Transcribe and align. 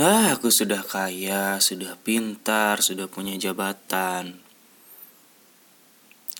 Ah, 0.00 0.32
aku 0.32 0.48
sudah 0.48 0.80
kaya, 0.80 1.60
sudah 1.60 1.92
pintar, 2.00 2.80
sudah 2.80 3.04
punya 3.04 3.36
jabatan. 3.36 4.40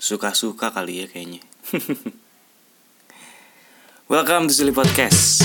Suka-suka 0.01 0.73
kali 0.73 1.05
ya 1.05 1.07
kayaknya. 1.13 1.45
Welcome 4.09 4.49
to 4.49 4.57
Silly 4.57 4.73
Podcast. 4.73 5.45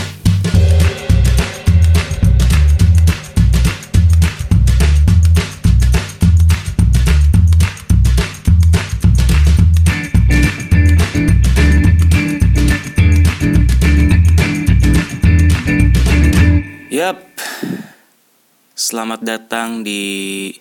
Selamat 18.85 19.25
datang 19.25 19.81
di 19.81 20.53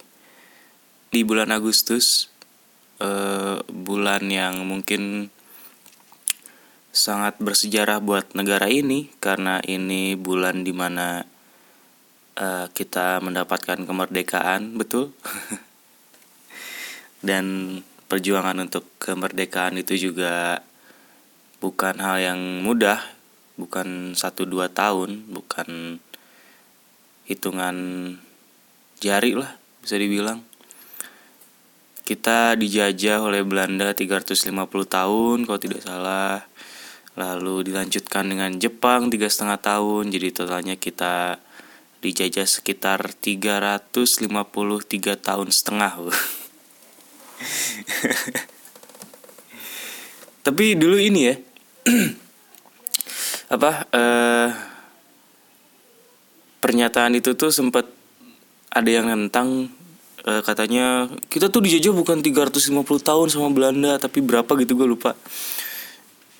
di 1.12 1.20
bulan 1.28 1.52
Agustus, 1.52 2.32
eh, 2.96 3.60
bulan 3.68 4.24
yang 4.32 4.64
mungkin 4.64 5.28
sangat 6.88 7.36
bersejarah 7.36 8.00
buat 8.00 8.32
negara 8.32 8.72
ini 8.72 9.12
karena 9.20 9.60
ini 9.68 10.16
bulan 10.16 10.64
di 10.64 10.72
mana 10.72 11.28
eh, 12.40 12.66
kita 12.72 13.20
mendapatkan 13.20 13.84
kemerdekaan, 13.84 14.72
betul? 14.80 15.12
Dan 17.28 17.76
perjuangan 18.08 18.56
untuk 18.56 18.88
kemerdekaan 19.04 19.76
itu 19.76 20.00
juga 20.00 20.64
bukan 21.60 22.00
hal 22.00 22.16
yang 22.24 22.40
mudah, 22.64 23.04
bukan 23.60 24.16
satu 24.16 24.48
dua 24.48 24.72
tahun, 24.72 25.28
bukan 25.28 26.00
hitungan 27.24 27.76
jari 29.00 29.36
lah 29.36 29.56
bisa 29.80 29.96
dibilang. 30.00 30.40
Kita 32.04 32.52
dijajah 32.52 33.24
oleh 33.24 33.40
Belanda 33.40 33.96
350 33.96 34.52
tahun 34.84 35.48
kalau 35.48 35.60
tidak 35.60 35.80
salah. 35.80 36.44
Lalu 37.16 37.72
dilanjutkan 37.72 38.28
dengan 38.28 38.52
Jepang 38.60 39.08
tiga 39.08 39.32
setengah 39.32 39.56
tahun. 39.56 40.12
Jadi 40.12 40.28
totalnya 40.36 40.76
kita 40.76 41.40
dijajah 42.04 42.44
sekitar 42.44 43.16
353 43.16 44.28
tahun 45.16 45.48
setengah. 45.48 45.92
Tapi 50.44 50.64
dulu 50.76 51.00
ini 51.00 51.20
ya. 51.24 51.40
apa 53.54 53.86
eh 53.92 54.73
pernyataan 56.64 57.12
itu 57.20 57.36
tuh 57.36 57.52
sempat 57.52 57.84
ada 58.72 58.88
yang 58.88 59.12
nentang 59.12 59.68
eh, 60.24 60.40
katanya 60.40 61.12
kita 61.28 61.52
tuh 61.52 61.60
dijajah 61.60 61.92
bukan 61.92 62.24
350 62.24 62.72
tahun 63.04 63.28
sama 63.28 63.52
Belanda 63.52 64.00
tapi 64.00 64.24
berapa 64.24 64.48
gitu 64.64 64.72
gue 64.72 64.88
lupa. 64.88 65.12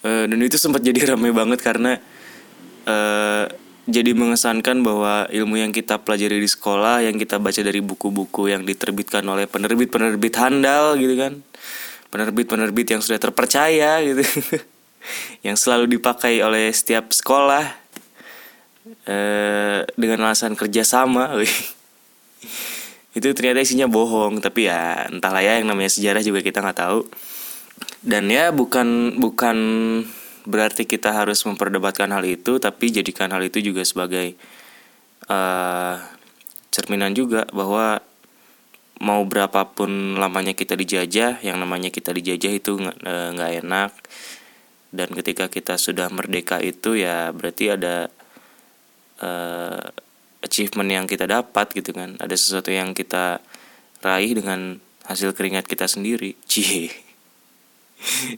Eh, 0.01 0.25
dan 0.25 0.41
itu 0.41 0.57
sempat 0.57 0.81
jadi 0.81 0.97
ramai 1.13 1.29
banget 1.37 1.61
karena 1.61 2.01
eh, 2.89 3.45
jadi 3.85 4.17
mengesankan 4.17 4.81
bahwa 4.81 5.29
ilmu 5.29 5.61
yang 5.61 5.69
kita 5.69 6.01
pelajari 6.01 6.41
di 6.41 6.49
sekolah 6.49 7.05
yang 7.05 7.21
kita 7.21 7.37
baca 7.37 7.61
dari 7.61 7.85
buku-buku 7.85 8.49
yang 8.49 8.65
diterbitkan 8.65 9.21
oleh 9.29 9.45
penerbit-penerbit 9.45 10.35
handal 10.41 10.97
gitu 10.97 11.21
kan 11.21 11.45
penerbit-penerbit 12.09 12.97
yang 12.97 13.05
sudah 13.05 13.21
terpercaya 13.21 14.01
gitu 14.01 14.25
yang 15.47 15.61
selalu 15.61 16.01
dipakai 16.01 16.41
oleh 16.41 16.73
setiap 16.73 17.13
sekolah 17.13 17.84
eh, 19.09 19.81
dengan 19.97 20.29
alasan 20.29 20.53
kerjasama 20.57 21.37
itu 23.15 23.29
ternyata 23.31 23.63
isinya 23.63 23.87
bohong 23.87 24.43
tapi 24.43 24.67
ya 24.67 25.07
entahlah 25.07 25.41
ya 25.41 25.63
yang 25.63 25.71
namanya 25.71 25.91
sejarah 25.93 26.21
juga 26.21 26.43
kita 26.43 26.61
nggak 26.61 26.79
tahu. 26.79 27.01
Dan 28.05 28.29
ya 28.29 28.53
bukan 28.53 29.17
bukan 29.17 29.57
berarti 30.45 30.85
kita 30.85 31.17
harus 31.17 31.41
memperdebatkan 31.49 32.13
hal 32.13 32.21
itu 32.29 32.61
tapi 32.61 32.93
jadikan 32.93 33.33
hal 33.33 33.41
itu 33.41 33.65
juga 33.65 33.81
sebagai 33.87 34.37
eh, 35.31 35.95
cerminan 36.69 37.17
juga 37.17 37.49
bahwa 37.55 38.03
mau 39.01 39.23
berapapun 39.27 40.21
lamanya 40.21 40.55
kita 40.55 40.79
dijajah 40.79 41.43
yang 41.43 41.59
namanya 41.59 41.89
kita 41.91 42.13
dijajah 42.13 42.53
itu 42.53 42.83
eh, 42.83 43.29
nggak 43.33 43.53
enak. 43.65 43.93
Dan 44.95 45.11
ketika 45.11 45.51
kita 45.51 45.75
sudah 45.75 46.07
merdeka 46.07 46.63
itu 46.63 46.95
ya 46.95 47.35
berarti 47.35 47.75
ada 47.75 48.14
eh, 49.23 49.85
achievement 50.43 50.91
yang 50.91 51.07
kita 51.07 51.29
dapat 51.29 51.71
gitu 51.77 51.93
kan. 51.95 52.17
Ada 52.19 52.35
sesuatu 52.35 52.73
yang 52.73 52.97
kita 52.97 53.39
raih 54.01 54.35
dengan 54.35 54.81
hasil 55.07 55.37
keringat 55.37 55.69
kita 55.69 55.87
sendiri. 55.87 56.39
Cie. 56.51 56.91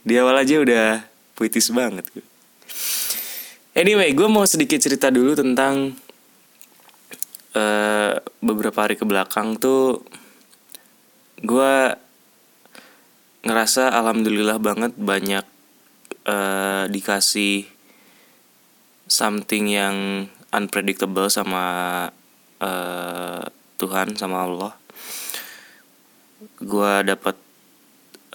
Di 0.02 0.14
awal 0.18 0.42
aja 0.42 0.60
udah 0.60 1.16
puitis 1.36 1.68
banget 1.68 2.08
anyway 3.76 4.16
gue 4.16 4.24
mau 4.24 4.48
sedikit 4.48 4.80
cerita 4.80 5.12
dulu 5.12 5.36
tentang 5.36 5.92
eh, 7.52 8.14
beberapa 8.40 8.88
hari 8.88 8.96
ke 8.96 9.04
belakang 9.04 9.60
tuh 9.60 10.00
gue 11.44 11.74
ngerasa 13.44 13.92
alhamdulillah 13.92 14.56
banget 14.56 14.96
banyak 14.96 15.44
eh, 16.24 16.84
dikasih 16.88 17.68
something 19.06 19.68
yang 19.68 20.26
unpredictable 20.54 21.26
sama 21.32 21.64
eh, 22.62 23.44
Tuhan 23.76 24.16
sama 24.16 24.46
Allah. 24.46 24.72
Gua 26.60 27.02
dapat 27.02 27.36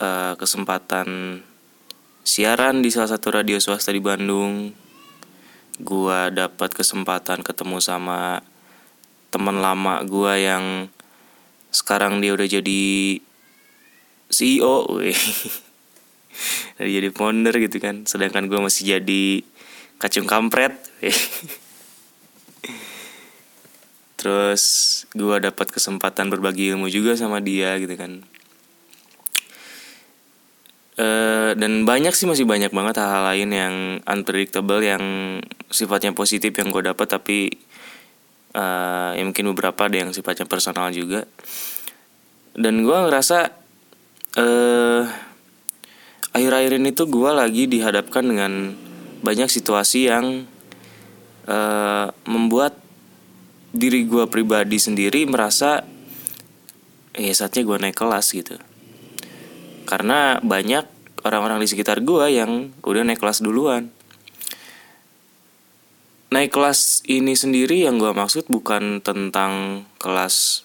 eh, 0.02 0.34
kesempatan 0.38 1.42
siaran 2.22 2.86
di 2.86 2.90
salah 2.94 3.18
satu 3.18 3.34
radio 3.34 3.58
swasta 3.58 3.94
di 3.94 4.02
Bandung. 4.02 4.74
Gua 5.82 6.30
dapat 6.30 6.74
kesempatan 6.78 7.42
ketemu 7.42 7.82
sama 7.82 8.46
teman 9.32 9.64
lama 9.64 10.04
gua 10.04 10.36
yang 10.36 10.92
sekarang 11.72 12.20
dia 12.20 12.36
udah 12.36 12.46
jadi 12.46 13.18
CEO, 14.28 15.02
jadi 16.78 17.10
founder 17.16 17.56
gitu 17.58 17.80
kan. 17.82 18.04
Sedangkan 18.06 18.46
gua 18.52 18.62
masih 18.62 19.00
jadi 19.00 19.42
kacung 19.98 20.30
kampret. 20.30 20.76
Terus 24.22 24.64
gua 25.18 25.42
dapat 25.42 25.74
kesempatan 25.74 26.30
berbagi 26.30 26.70
ilmu 26.78 26.94
juga 26.94 27.18
sama 27.18 27.42
dia 27.42 27.74
gitu 27.82 27.98
kan. 27.98 28.22
Eh, 31.02 31.52
dan 31.58 31.88
banyak 31.88 32.12
sih 32.12 32.30
masih 32.30 32.46
banyak 32.46 32.70
banget 32.70 33.02
hal-hal 33.02 33.24
lain 33.34 33.50
yang 33.50 33.76
unpredictable 34.06 34.84
yang 34.84 35.02
sifatnya 35.72 36.14
positif 36.14 36.52
yang 36.52 36.68
gue 36.68 36.84
dapat 36.84 37.08
tapi 37.08 37.48
eh, 38.54 39.10
ya 39.16 39.24
mungkin 39.24 39.56
beberapa 39.56 39.88
ada 39.88 39.98
yang 40.04 40.12
sifatnya 40.12 40.46
personal 40.46 40.92
juga 40.92 41.24
dan 42.60 42.84
gue 42.84 42.98
ngerasa 43.08 43.56
eh 44.36 45.04
akhir-akhir 46.36 46.84
ini 46.84 46.92
tuh 46.92 47.08
gue 47.08 47.32
lagi 47.34 47.72
dihadapkan 47.72 48.28
dengan 48.28 48.76
banyak 49.24 49.48
situasi 49.48 50.12
yang 50.12 50.44
eh 51.48 52.08
membuat 52.28 52.81
diri 53.72 54.04
gue 54.08 54.28
pribadi 54.28 54.78
sendiri 54.78 55.24
merasa 55.28 55.84
eh 57.16 57.32
saatnya 57.36 57.64
gue 57.68 57.78
naik 57.80 57.98
kelas 57.98 58.28
gitu. 58.36 58.56
Karena 59.88 60.40
banyak 60.40 60.88
orang-orang 61.28 61.60
di 61.64 61.68
sekitar 61.68 62.04
gue 62.04 62.32
yang 62.32 62.72
udah 62.84 63.04
naik 63.04 63.20
kelas 63.20 63.44
duluan. 63.44 63.92
Naik 66.32 66.56
kelas 66.56 67.04
ini 67.12 67.36
sendiri 67.36 67.84
yang 67.84 68.00
gue 68.00 68.16
maksud 68.16 68.48
bukan 68.48 69.04
tentang 69.04 69.84
kelas 70.00 70.64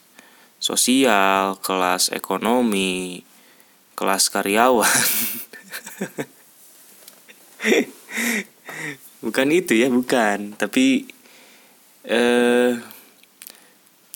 sosial 0.62 1.59
kelas 1.62 2.14
ekonomi 2.14 3.26
kelas 3.97 4.29
karyawan. 4.29 4.87
Bukan 9.25 9.49
itu 9.50 9.75
ya 9.75 9.91
bukan. 9.91 10.55
Tapi 10.55 11.09
eh 12.06 12.79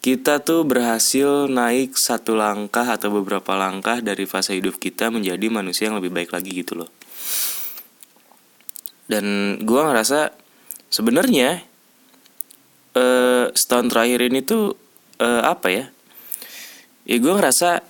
kita 0.01 0.41
tuh 0.41 0.65
berhasil 0.65 1.45
naik 1.45 2.01
satu 2.01 2.33
langkah 2.33 2.89
atau 2.89 3.13
beberapa 3.13 3.53
langkah 3.53 4.01
dari 4.01 4.25
fase 4.25 4.57
hidup 4.57 4.81
kita 4.81 5.13
menjadi 5.13 5.53
manusia 5.53 5.93
yang 5.93 6.01
lebih 6.01 6.09
baik 6.09 6.33
lagi 6.33 6.57
gitu 6.57 6.81
loh. 6.81 6.91
Dan 9.05 9.57
gua 9.61 9.93
ngerasa 9.93 10.33
sebenarnya 10.89 11.61
eh 12.97 13.47
setahun 13.53 13.93
terakhir 13.93 14.21
ini 14.25 14.41
tuh 14.41 14.73
eh, 15.21 15.43
apa 15.45 15.69
ya? 15.69 15.85
Ya 17.05 17.17
gue 17.19 17.33
ngerasa 17.33 17.83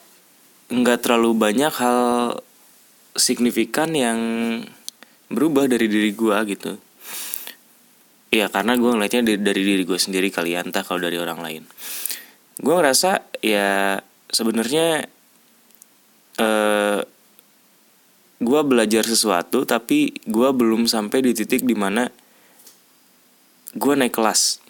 nggak 0.71 0.99
terlalu 1.03 1.35
banyak 1.35 1.73
hal 1.77 2.01
signifikan 3.19 3.93
yang 3.93 4.19
berubah 5.31 5.71
dari 5.71 5.87
diri 5.87 6.11
gua 6.11 6.43
gitu. 6.43 6.79
Ya 8.31 8.47
karena 8.47 8.79
gue 8.79 8.91
ngeliatnya 8.95 9.23
dari, 9.27 9.41
dari 9.43 9.63
diri 9.67 9.83
gue 9.83 9.99
sendiri 9.99 10.31
kali 10.31 10.55
ya 10.55 10.63
entah 10.63 10.87
kalau 10.87 11.03
dari 11.03 11.19
orang 11.19 11.43
lain. 11.43 11.63
Gue 12.63 12.75
ngerasa 12.79 13.27
ya 13.43 13.99
sebenarnya 14.31 15.05
eh 16.39 17.01
gue 18.41 18.61
belajar 18.65 19.05
sesuatu 19.05 19.69
tapi 19.69 20.17
gue 20.25 20.49
belum 20.57 20.89
sampai 20.89 21.21
di 21.21 21.37
titik 21.37 21.61
di 21.61 21.77
mana 21.77 22.09
gue 23.77 23.95
naik 23.95 24.17
kelas. 24.17 24.63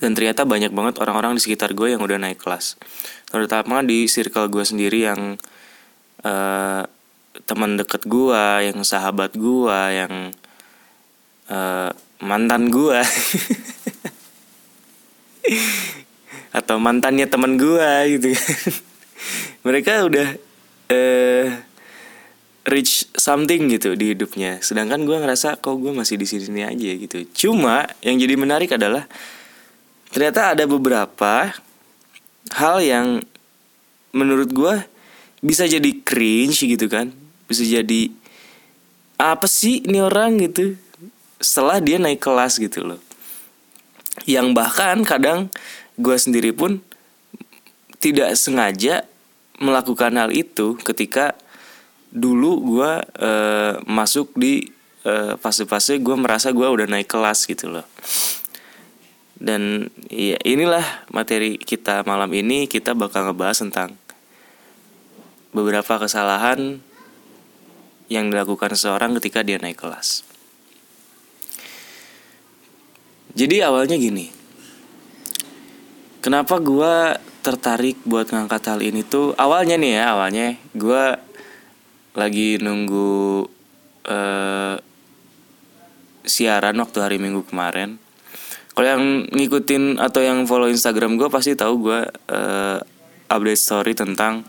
Dan 0.00 0.16
ternyata 0.16 0.42
banyak 0.48 0.72
banget 0.72 0.98
orang-orang 0.98 1.36
di 1.36 1.42
sekitar 1.44 1.76
gue 1.76 1.94
yang 1.94 2.02
udah 2.02 2.18
naik 2.18 2.40
kelas. 2.40 2.80
Terutama 3.28 3.84
di 3.84 4.08
circle 4.08 4.48
gue 4.48 4.64
sendiri 4.64 5.04
yang 5.04 5.36
uh, 6.24 6.82
teman 7.44 7.76
deket 7.76 8.08
gue 8.08 8.44
yang 8.64 8.80
sahabat 8.82 9.36
gue 9.36 9.80
yang 9.92 10.32
uh, 11.52 11.92
mantan 12.20 12.72
gue 12.72 13.00
atau 16.58 16.76
mantannya 16.80 17.28
teman 17.28 17.60
gue 17.60 17.90
gitu 18.16 18.32
kan. 18.32 18.56
Mereka 19.66 19.92
udah 20.08 20.28
uh, 20.88 21.46
reach 22.66 23.06
something 23.14 23.68
gitu 23.70 23.94
di 23.94 24.16
hidupnya. 24.16 24.58
Sedangkan 24.64 25.04
gue 25.04 25.16
ngerasa 25.16 25.60
kok 25.60 25.76
gue 25.78 25.92
masih 25.92 26.16
di 26.16 26.26
sini 26.26 26.64
aja 26.64 26.90
gitu. 26.96 27.22
Cuma 27.34 27.86
yang 28.00 28.16
jadi 28.16 28.34
menarik 28.34 28.74
adalah 28.74 29.04
ternyata 30.10 30.56
ada 30.56 30.64
beberapa 30.64 31.52
hal 32.56 32.76
yang 32.80 33.20
menurut 34.16 34.48
gue 34.50 34.74
bisa 35.44 35.68
jadi 35.68 35.90
cringe 36.02 36.64
gitu 36.64 36.88
kan. 36.88 37.12
Bisa 37.46 37.62
jadi 37.62 38.10
apa 39.16 39.46
sih 39.48 39.84
ini 39.84 40.00
orang? 40.00 40.40
gitu 40.40 40.76
setelah 41.40 41.78
dia 41.82 42.00
naik 42.00 42.20
kelas 42.22 42.58
gitu 42.60 42.84
loh. 42.84 43.00
Yang 44.24 44.56
bahkan 44.56 45.04
kadang 45.04 45.52
gue 46.00 46.16
sendiri 46.16 46.52
pun 46.52 46.80
tidak 48.00 48.36
sengaja 48.36 49.04
melakukan 49.56 50.12
hal 50.16 50.30
itu 50.32 50.76
ketika 50.80 51.36
dulu 52.12 52.76
gue 52.76 52.92
uh, 53.20 53.74
masuk 53.84 54.32
di 54.36 54.72
fase-fase 55.38 55.94
uh, 55.94 56.02
gue 56.02 56.16
merasa 56.18 56.50
gue 56.50 56.66
udah 56.66 56.90
naik 56.90 57.06
kelas 57.06 57.46
gitu 57.46 57.70
loh. 57.70 57.86
Dan 59.36 59.92
ya 60.10 60.34
inilah 60.42 61.06
materi 61.14 61.60
kita 61.60 62.02
malam 62.02 62.32
ini. 62.34 62.66
Kita 62.66 62.96
bakal 62.96 63.30
ngebahas 63.30 63.62
tentang 63.62 63.94
beberapa 65.54 66.00
kesalahan 66.00 66.82
yang 68.10 68.32
dilakukan 68.32 68.74
seseorang 68.74 69.14
ketika 69.20 69.46
dia 69.46 69.62
naik 69.62 69.78
kelas. 69.78 70.26
Jadi 73.36 73.60
awalnya 73.60 74.00
gini. 74.00 74.32
Kenapa 76.24 76.56
gue 76.56 77.20
tertarik 77.44 78.00
buat 78.08 78.32
ngangkat 78.32 78.62
hal 78.66 78.80
ini 78.82 79.06
tuh 79.06 79.36
awalnya 79.38 79.78
nih 79.78 79.92
ya 80.02 80.04
awalnya 80.18 80.58
gue 80.74 81.04
lagi 82.18 82.58
nunggu 82.58 83.46
uh, 84.08 84.74
siaran 86.26 86.80
waktu 86.80 86.98
hari 86.98 87.16
minggu 87.20 87.44
kemarin. 87.46 88.00
Kalau 88.72 88.88
yang 88.88 89.04
ngikutin 89.30 90.00
atau 90.00 90.24
yang 90.24 90.48
follow 90.48 90.72
Instagram 90.72 91.20
gue 91.20 91.28
pasti 91.28 91.52
tahu 91.52 91.92
gue 91.92 92.00
uh, 92.08 92.78
update 93.28 93.60
story 93.60 93.92
tentang 93.92 94.48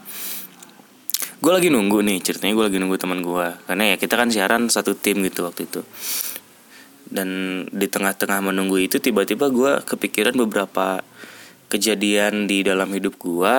gue 1.37 1.51
lagi 1.53 1.69
nunggu 1.69 2.01
nih 2.01 2.17
ceritanya 2.23 2.57
gue 2.57 2.65
lagi 2.65 2.77
nunggu 2.81 2.97
teman 2.97 3.21
gue 3.21 3.47
karena 3.69 3.93
ya 3.93 3.95
kita 4.01 4.17
kan 4.17 4.33
siaran 4.33 4.73
satu 4.73 4.97
tim 4.97 5.21
gitu 5.21 5.45
waktu 5.45 5.69
itu 5.69 5.85
dan 7.07 7.63
di 7.71 7.88
tengah-tengah 7.88 8.51
menunggu 8.51 8.83
itu 8.83 9.00
tiba-tiba 9.00 9.50
gue 9.50 9.71
kepikiran 9.83 10.36
beberapa 10.36 11.01
kejadian 11.68 12.48
di 12.48 12.63
dalam 12.63 12.92
hidup 12.92 13.19
gue 13.19 13.56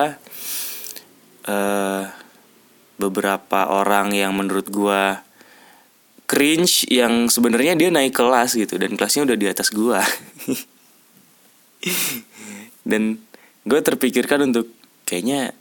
uh, 1.49 2.03
beberapa 2.99 3.59
orang 3.69 4.13
yang 4.13 4.37
menurut 4.37 4.69
gue 4.69 5.03
cringe 6.29 6.85
yang 6.89 7.25
sebenarnya 7.25 7.73
dia 7.73 7.89
naik 7.89 8.13
kelas 8.13 8.53
gitu 8.53 8.77
dan 8.77 8.93
kelasnya 8.93 9.25
udah 9.25 9.37
di 9.37 9.47
atas 9.49 9.73
gue 9.73 9.99
dan 12.89 13.17
gue 13.65 13.79
terpikirkan 13.81 14.49
untuk 14.49 14.69
kayaknya 15.05 15.53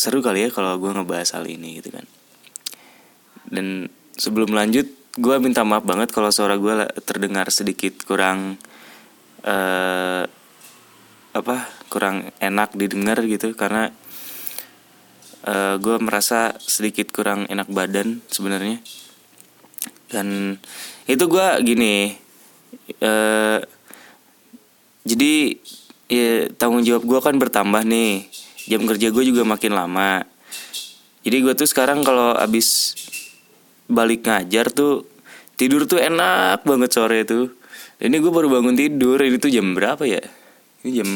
seru 0.00 0.24
kali 0.24 0.46
ya 0.46 0.48
kalau 0.48 0.80
gue 0.80 0.88
ngebahas 0.88 1.36
hal 1.36 1.44
ini 1.44 1.82
gitu 1.82 1.92
kan. 1.92 2.06
Dan 3.50 3.90
sebelum 4.14 4.54
lanjut 4.54 4.86
gue 5.20 5.36
minta 5.36 5.60
maaf 5.68 5.84
banget 5.84 6.08
kalau 6.16 6.32
suara 6.32 6.56
gue 6.56 6.88
terdengar 7.04 7.52
sedikit 7.52 7.92
kurang 8.08 8.56
uh, 9.44 10.24
apa 11.36 11.56
kurang 11.92 12.32
enak 12.40 12.72
didengar 12.72 13.20
gitu. 13.28 13.52
Karena 13.52 13.92
uh, 15.44 15.76
gue 15.76 15.96
merasa 16.00 16.56
sedikit 16.56 17.12
kurang 17.12 17.44
enak 17.52 17.68
badan 17.68 18.24
sebenarnya. 18.32 18.80
Dan 20.08 20.56
itu 21.04 21.24
gue 21.28 21.46
gini 21.68 22.16
uh, 23.04 23.60
jadi 25.04 25.32
ya, 26.08 26.48
tanggung 26.56 26.82
jawab 26.82 27.04
gue 27.04 27.20
kan 27.20 27.36
bertambah 27.36 27.84
nih. 27.84 28.24
Jam 28.72 28.88
kerja 28.88 29.12
gue 29.12 29.24
juga 29.24 29.44
makin 29.44 29.76
lama. 29.76 30.24
Jadi 31.20 31.36
gue 31.44 31.52
tuh 31.52 31.68
sekarang 31.68 32.00
kalau 32.00 32.32
abis 32.32 32.96
balik 33.90 34.24
ngajar 34.24 34.70
tuh 34.70 35.04
tidur 35.58 35.84
tuh 35.84 36.00
enak 36.00 36.64
banget 36.64 36.90
sore 36.94 37.26
tuh. 37.26 37.52
Ini 38.00 38.16
gue 38.16 38.32
baru 38.32 38.48
bangun 38.48 38.78
tidur 38.78 39.20
ini 39.20 39.36
tuh 39.36 39.52
jam 39.52 39.76
berapa 39.76 40.00
ya? 40.08 40.24
Ini 40.86 40.90
jam 40.96 41.10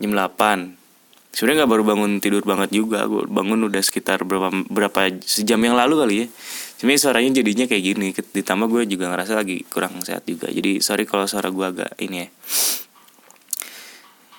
jam 0.00 0.10
8 0.16 0.84
sebenarnya 1.34 1.66
nggak 1.66 1.72
baru 1.74 1.84
bangun 1.84 2.12
tidur 2.22 2.46
banget 2.46 2.70
juga 2.70 3.10
gue 3.10 3.26
bangun 3.26 3.66
udah 3.66 3.82
sekitar 3.82 4.22
berapa 4.22 4.54
berapa 4.70 5.18
sejam 5.26 5.58
yang 5.58 5.74
lalu 5.74 5.94
kali 5.98 6.14
ya. 6.24 6.26
Cuma 6.78 6.94
suaranya 6.94 7.42
jadinya 7.42 7.66
kayak 7.66 7.82
gini 7.82 8.14
ditambah 8.14 8.66
gue 8.70 8.82
juga 8.86 9.10
ngerasa 9.10 9.34
lagi 9.34 9.66
kurang 9.66 9.98
sehat 10.06 10.22
juga. 10.30 10.46
Jadi 10.48 10.78
sorry 10.78 11.04
kalau 11.04 11.26
suara 11.26 11.50
gue 11.50 11.66
agak 11.66 11.90
ini 11.98 12.24
ya. 12.24 12.28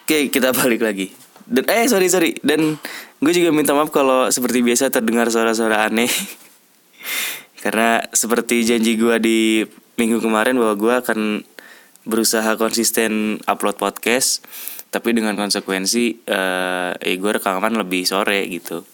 Oke 0.07 0.31
kita 0.31 0.55
balik 0.59 0.81
lagi. 0.81 1.11
Dan 1.45 1.67
eh 1.67 1.85
sorry 1.91 2.07
sorry. 2.07 2.31
Dan 2.39 2.79
gue 3.19 3.31
juga 3.35 3.51
minta 3.51 3.75
maaf 3.75 3.91
kalau 3.91 4.31
seperti 4.31 4.63
biasa 4.63 4.87
terdengar 4.87 5.27
suara-suara 5.27 5.91
aneh 5.91 6.09
karena 7.65 8.05
seperti 8.13 8.61
janji 8.61 8.93
gue 8.93 9.17
di 9.17 9.39
minggu 9.97 10.21
kemarin 10.21 10.53
bahwa 10.61 10.77
gue 10.77 10.93
akan 11.01 11.19
berusaha 12.05 12.53
konsisten 12.61 13.41
upload 13.49 13.81
podcast 13.81 14.45
tapi 14.93 15.17
dengan 15.17 15.33
konsekuensi 15.33 16.29
uh, 16.29 16.93
eh 16.93 17.17
gue 17.17 17.31
rekaman 17.41 17.73
lebih 17.73 18.05
sore 18.05 18.45
gitu. 18.53 18.85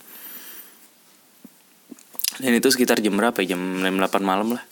Dan 2.39 2.57
itu 2.57 2.71
sekitar 2.71 3.03
jam 3.03 3.19
berapa 3.19 3.43
ya? 3.43 3.53
jam 3.53 3.83
8 3.83 3.99
malam 4.23 4.55
lah. 4.55 4.63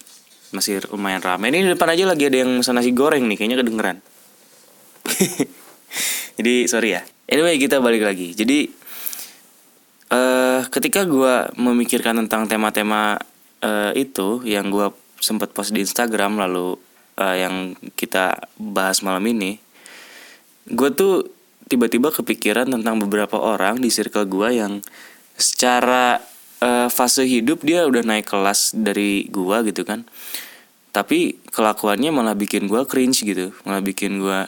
Masih 0.56 0.80
lumayan 0.90 1.20
ramai 1.20 1.52
ini 1.52 1.68
di 1.68 1.76
depan 1.76 1.92
aja 1.92 2.08
lagi 2.08 2.24
ada 2.32 2.40
yang 2.40 2.64
pesan 2.64 2.80
nasi 2.80 2.96
goreng 2.96 3.28
nih 3.28 3.36
kayaknya 3.36 3.60
kedengeran. 3.60 3.98
Jadi 6.40 6.54
sorry 6.72 6.96
ya. 6.96 7.04
Anyway 7.28 7.60
kita 7.60 7.84
balik 7.84 8.08
lagi. 8.08 8.32
Jadi 8.32 8.72
uh, 10.10 10.66
ketika 10.72 11.06
gue 11.06 11.52
memikirkan 11.60 12.26
tentang 12.26 12.50
tema-tema 12.50 13.22
uh, 13.64 13.92
itu 13.96 14.44
yang 14.48 14.72
gue 14.72 14.92
sempat 15.20 15.52
post 15.52 15.76
di 15.76 15.84
Instagram 15.84 16.40
lalu 16.40 16.80
uh, 17.20 17.36
yang 17.36 17.76
kita 18.00 18.40
bahas 18.56 19.04
malam 19.04 19.24
ini 19.28 19.60
gue 20.70 20.90
tuh 20.94 21.26
tiba-tiba 21.70 22.10
kepikiran 22.10 22.70
tentang 22.70 22.98
beberapa 22.98 23.38
orang 23.38 23.78
di 23.78 23.94
circle 23.94 24.26
gue 24.26 24.50
yang 24.58 24.82
secara 25.38 26.18
uh, 26.62 26.90
fase 26.90 27.24
hidup 27.26 27.62
dia 27.62 27.86
udah 27.86 28.02
naik 28.02 28.30
kelas 28.30 28.74
dari 28.74 29.30
gue 29.30 29.58
gitu 29.70 29.86
kan. 29.86 30.06
Tapi 30.90 31.38
kelakuannya 31.54 32.10
malah 32.10 32.34
bikin 32.34 32.66
gue 32.66 32.82
cringe 32.90 33.22
gitu 33.22 33.54
malah 33.62 33.86
bikin 33.86 34.18
gue 34.18 34.40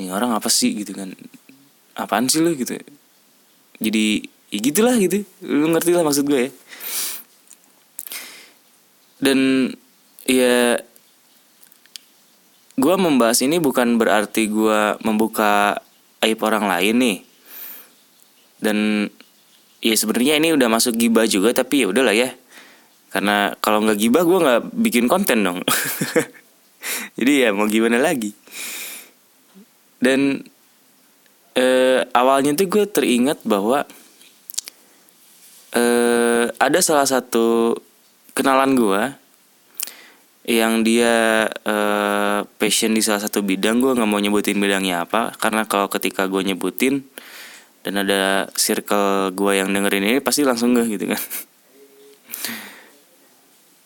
ini 0.00 0.08
orang 0.08 0.32
apa 0.32 0.48
sih? 0.48 0.72
gitu 0.72 0.96
kan. 0.96 1.12
Apaan 1.96 2.26
sih 2.32 2.40
lu? 2.40 2.56
gitu. 2.56 2.76
Jadi 3.80 4.24
ya 4.48 4.58
gitulah 4.64 4.96
gitu. 4.96 5.20
Lu 5.44 5.68
ngerti 5.72 5.92
lah 5.92 6.04
maksud 6.04 6.24
gue 6.24 6.48
ya 6.48 6.50
dan 9.20 9.70
ya 10.24 10.80
gue 12.80 12.94
membahas 12.96 13.44
ini 13.44 13.60
bukan 13.60 14.00
berarti 14.00 14.48
gue 14.48 14.96
membuka 15.04 15.76
aib 16.24 16.40
orang 16.40 16.64
lain 16.64 16.96
nih. 16.96 17.18
Dan 18.60 19.08
ya 19.80 19.94
sebenarnya 19.96 20.40
ini 20.40 20.56
udah 20.56 20.68
masuk 20.72 20.96
gibah 20.96 21.28
juga 21.28 21.52
tapi 21.52 21.84
ya 21.84 21.92
udahlah 21.92 22.16
ya. 22.16 22.32
Karena 23.12 23.52
kalau 23.60 23.84
nggak 23.84 24.00
gibah 24.00 24.24
gue 24.24 24.38
nggak 24.40 24.60
bikin 24.80 25.04
konten 25.12 25.44
dong. 25.44 25.60
Jadi 27.20 27.32
ya 27.44 27.52
mau 27.52 27.68
gimana 27.68 28.00
lagi? 28.00 28.32
Dan 30.00 30.40
eh, 31.52 32.00
awalnya 32.16 32.56
tuh 32.56 32.64
gue 32.64 32.84
teringat 32.88 33.44
bahwa 33.44 33.84
eh, 35.76 36.44
ada 36.56 36.80
salah 36.80 37.04
satu 37.04 37.76
kenalan 38.32 38.74
gue 38.74 39.02
yang 40.50 40.82
dia 40.82 41.46
uh, 41.68 42.42
passion 42.58 42.96
di 42.96 43.04
salah 43.04 43.22
satu 43.22 43.44
bidang 43.44 43.78
gue 43.78 43.92
nggak 43.92 44.08
mau 44.08 44.18
nyebutin 44.18 44.58
bidangnya 44.58 45.04
apa 45.04 45.36
karena 45.36 45.68
kalau 45.68 45.86
ketika 45.92 46.26
gue 46.26 46.42
nyebutin 46.42 47.04
dan 47.86 48.00
ada 48.00 48.48
circle 48.56 49.32
gue 49.32 49.52
yang 49.56 49.72
dengerin 49.72 50.04
ini 50.04 50.18
pasti 50.20 50.44
langsung 50.44 50.76
gak 50.76 50.88
gitu 50.88 51.08
kan. 51.08 51.22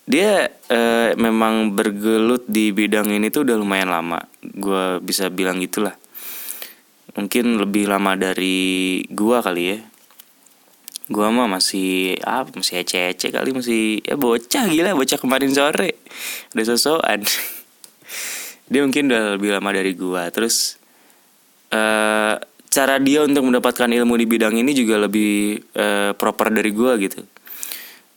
Dia 0.04 0.46
uh, 0.50 1.16
memang 1.16 1.72
bergelut 1.72 2.44
di 2.44 2.74
bidang 2.76 3.08
ini 3.08 3.32
tuh 3.32 3.48
udah 3.48 3.56
lumayan 3.56 3.88
lama 3.88 4.20
gue 4.42 5.00
bisa 5.00 5.30
bilang 5.30 5.62
gitulah. 5.62 5.94
Mungkin 7.14 7.62
lebih 7.62 7.86
lama 7.86 8.18
dari 8.18 9.00
gue 9.06 9.38
kali 9.38 9.62
ya 9.64 9.78
gua 11.12 11.28
mah 11.28 11.44
masih 11.44 12.16
apa 12.24 12.48
masih 12.56 12.80
ece-ece 12.80 13.28
kali 13.28 13.52
masih 13.52 14.00
ya 14.00 14.16
bocah 14.16 14.64
gila 14.72 14.96
bocah 14.96 15.18
kemarin 15.20 15.52
sore. 15.52 16.00
Udah 16.56 16.64
sosokan. 16.64 17.24
Dia 18.70 18.80
mungkin 18.80 19.12
udah 19.12 19.36
lebih 19.36 19.52
lama 19.52 19.70
dari 19.76 19.92
gua. 19.92 20.32
Terus 20.32 20.80
uh, 21.68 22.40
cara 22.72 22.96
dia 22.96 23.22
untuk 23.22 23.44
mendapatkan 23.44 23.86
ilmu 23.86 24.16
di 24.16 24.26
bidang 24.26 24.56
ini 24.56 24.72
juga 24.72 24.98
lebih 25.04 25.60
uh, 25.76 26.16
proper 26.16 26.48
dari 26.48 26.72
gua 26.72 26.96
gitu. 26.96 27.20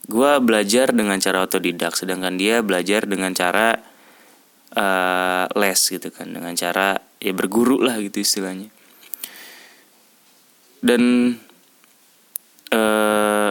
Gua 0.08 0.40
belajar 0.40 0.96
dengan 0.96 1.20
cara 1.20 1.44
otodidak 1.44 1.92
sedangkan 1.92 2.40
dia 2.40 2.64
belajar 2.64 3.04
dengan 3.04 3.36
cara 3.36 3.76
uh, 4.72 5.44
les 5.52 5.80
gitu 5.84 6.08
kan 6.08 6.32
dengan 6.32 6.56
cara 6.56 6.96
ya 7.20 7.32
berguru 7.36 7.84
lah 7.84 8.00
gitu 8.00 8.24
istilahnya. 8.24 8.72
Dan 10.80 11.34
uh, 12.72 13.50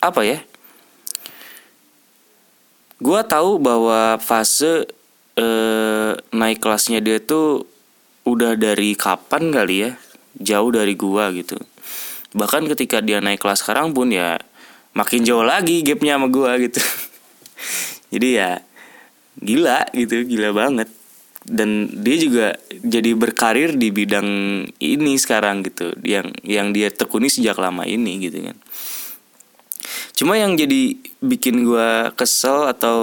apa 0.00 0.20
ya? 0.24 0.38
Gua 3.02 3.20
tahu 3.26 3.60
bahwa 3.60 4.16
fase 4.22 4.88
uh, 5.36 6.12
naik 6.32 6.62
kelasnya 6.62 7.04
dia 7.04 7.20
tuh 7.20 7.68
udah 8.24 8.56
dari 8.56 8.96
kapan 8.96 9.52
kali 9.52 9.88
ya, 9.88 9.90
jauh 10.40 10.70
dari 10.72 10.96
gua 10.96 11.28
gitu. 11.34 11.60
Bahkan 12.34 12.66
ketika 12.72 13.04
dia 13.04 13.20
naik 13.20 13.42
kelas 13.44 13.62
sekarang 13.62 13.92
pun 13.92 14.10
ya 14.10 14.40
makin 14.96 15.26
jauh 15.26 15.44
lagi 15.44 15.84
gapnya 15.84 16.16
sama 16.16 16.32
gua 16.32 16.56
gitu. 16.56 16.80
Jadi 18.14 18.28
ya 18.40 18.62
gila 19.38 19.90
gitu, 19.92 20.24
gila 20.24 20.54
banget 20.54 20.88
dan 21.44 21.92
dia 22.00 22.16
juga 22.16 22.46
jadi 22.80 23.12
berkarir 23.12 23.76
di 23.76 23.92
bidang 23.92 24.28
ini 24.80 25.12
sekarang 25.20 25.60
gitu 25.64 25.92
yang 26.00 26.32
yang 26.40 26.72
dia 26.72 26.88
tekuni 26.88 27.28
sejak 27.28 27.60
lama 27.60 27.84
ini 27.84 28.16
gitu 28.24 28.40
kan. 28.40 28.56
Cuma 30.16 30.40
yang 30.40 30.56
jadi 30.56 30.96
bikin 31.20 31.68
gue 31.68 32.14
kesel 32.16 32.70
atau 32.70 32.98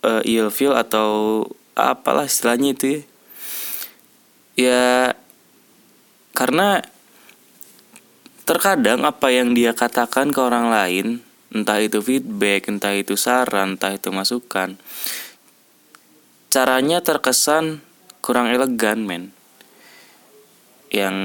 uh, 0.00 0.22
ilfeel 0.24 0.72
atau 0.72 1.44
apalah 1.76 2.24
istilahnya 2.24 2.72
itu 2.72 2.86
ya. 2.88 3.02
Ya 4.58 4.84
karena 6.34 6.82
terkadang 8.48 9.04
apa 9.04 9.28
yang 9.28 9.52
dia 9.52 9.76
katakan 9.76 10.32
ke 10.32 10.40
orang 10.40 10.72
lain 10.72 11.06
entah 11.52 11.82
itu 11.82 12.00
feedback 12.00 12.68
entah 12.68 12.96
itu 12.96 13.18
saran 13.18 13.76
entah 13.76 13.92
itu 13.92 14.08
masukan 14.08 14.80
caranya 16.48 17.04
terkesan 17.04 17.84
kurang 18.24 18.48
elegan 18.48 19.04
men. 19.04 19.24
Yang 20.88 21.16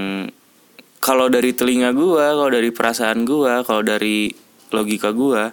kalau 1.03 1.27
dari 1.31 1.55
telinga 1.55 1.91
gua 1.95 2.35
kalau 2.35 2.51
dari 2.51 2.71
perasaan 2.71 3.27
gua 3.27 3.63
kalau 3.67 3.83
dari 3.83 4.31
logika 4.71 5.11
gua 5.11 5.51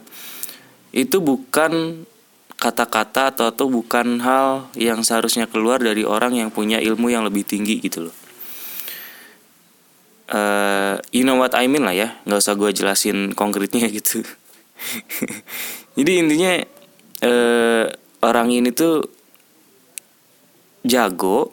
itu 0.90 1.22
bukan 1.22 2.02
kata-kata 2.60 3.32
atau 3.32 3.48
atau 3.48 3.66
bukan 3.72 4.20
hal 4.20 4.68
yang 4.76 5.00
seharusnya 5.00 5.48
keluar 5.48 5.80
dari 5.80 6.04
orang 6.04 6.36
yang 6.36 6.52
punya 6.52 6.76
ilmu 6.76 7.08
yang 7.08 7.24
lebih 7.24 7.46
tinggi 7.46 7.80
gitu 7.80 8.10
loh. 8.10 8.16
Uh, 10.30 10.94
you 11.10 11.26
know 11.26 11.34
what 11.34 11.58
I 11.58 11.66
mean 11.66 11.82
lah 11.82 11.90
ya 11.90 12.14
nggak 12.22 12.38
usah 12.38 12.54
gue 12.54 12.70
jelasin 12.70 13.34
konkretnya 13.34 13.86
gitu. 13.96 14.22
Jadi 15.98 16.12
intinya 16.20 16.52
uh, 17.26 17.84
orang 18.22 18.54
ini 18.54 18.70
tuh 18.70 19.19
jago 20.86 21.52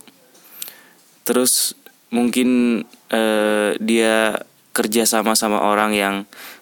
terus 1.28 1.76
mungkin 2.08 2.82
uh, 3.12 3.76
dia 3.84 4.40
kerja 4.72 5.04
sama 5.04 5.36
sama 5.36 5.60
orang 5.60 5.92
yang 5.92 6.16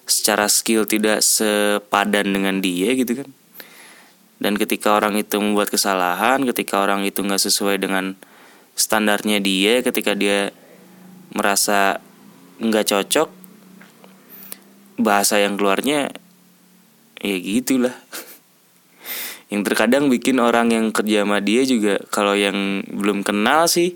secara 0.08 0.50
skill 0.50 0.88
tidak 0.88 1.22
sepadan 1.22 2.32
dengan 2.32 2.64
dia 2.64 2.96
gitu 2.96 3.26
kan. 3.26 3.30
Dan 4.40 4.60
ketika 4.60 4.96
orang 4.96 5.16
itu 5.20 5.40
membuat 5.40 5.72
kesalahan 5.72 6.44
ketika 6.48 6.84
orang 6.84 7.04
itu 7.08 7.24
nggak 7.24 7.40
sesuai 7.40 7.82
dengan 7.82 8.16
standarnya 8.76 9.40
dia 9.40 9.80
ketika 9.80 10.14
dia 10.14 10.52
merasa 11.32 12.04
nggak 12.60 12.88
cocok 12.88 13.30
bahasa 15.00 15.40
yang 15.40 15.60
keluarnya 15.60 16.12
ya 17.20 17.36
gitulah 17.40 17.96
yang 19.54 19.62
terkadang 19.62 20.10
bikin 20.10 20.42
orang 20.42 20.74
yang 20.74 20.90
kerja 20.90 21.22
sama 21.22 21.38
dia 21.38 21.62
juga 21.64 22.02
kalau 22.10 22.34
yang 22.34 22.82
belum 22.90 23.22
kenal 23.22 23.70
sih 23.70 23.94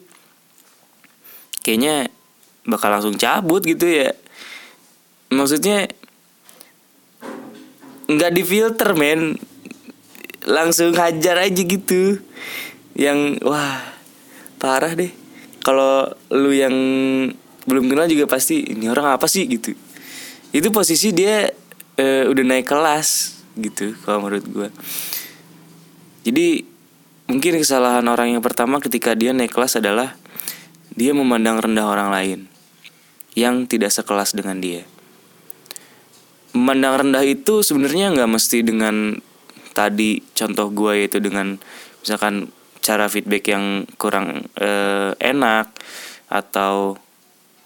kayaknya 1.66 2.14
bakal 2.70 2.94
langsung 2.94 3.18
cabut 3.18 3.66
gitu 3.66 3.86
ya. 3.86 4.14
Maksudnya 5.34 5.90
nggak 8.10 8.32
difilter 8.34 8.94
men. 8.98 9.38
Langsung 10.46 10.96
hajar 10.98 11.46
aja 11.46 11.62
gitu. 11.62 12.22
Yang 12.98 13.42
wah 13.46 13.86
parah 14.58 14.94
deh. 14.98 15.12
Kalau 15.62 16.10
lu 16.34 16.54
yang 16.56 16.74
belum 17.70 17.86
kenal 17.86 18.10
juga 18.10 18.26
pasti 18.26 18.66
ini 18.66 18.90
orang 18.90 19.14
apa 19.14 19.30
sih? 19.30 19.46
gitu. 19.46 19.78
Itu 20.50 20.74
posisi 20.74 21.14
dia 21.14 21.54
e, 21.94 22.26
udah 22.26 22.44
naik 22.46 22.66
kelas 22.66 23.38
gitu 23.60 23.92
kalau 24.08 24.24
menurut 24.24 24.46
gue 24.48 24.70
jadi 26.30 26.62
mungkin 27.26 27.58
kesalahan 27.58 28.06
orang 28.06 28.38
yang 28.38 28.46
pertama 28.46 28.78
ketika 28.78 29.18
dia 29.18 29.34
naik 29.34 29.50
kelas 29.50 29.82
adalah 29.82 30.14
dia 30.94 31.10
memandang 31.18 31.58
rendah 31.58 31.90
orang 31.90 32.14
lain 32.14 32.40
yang 33.34 33.66
tidak 33.66 33.90
sekelas 33.90 34.38
dengan 34.38 34.62
dia. 34.62 34.86
Memandang 36.54 37.02
rendah 37.02 37.26
itu 37.26 37.66
sebenarnya 37.66 38.14
nggak 38.14 38.30
mesti 38.30 38.62
dengan 38.62 39.18
tadi 39.74 40.22
contoh 40.38 40.70
gue 40.70 41.02
yaitu 41.02 41.18
dengan 41.18 41.58
misalkan 42.06 42.54
cara 42.86 43.10
feedback 43.10 43.50
yang 43.50 43.90
kurang 43.98 44.46
uh, 44.62 45.18
enak 45.18 45.74
atau 46.30 46.94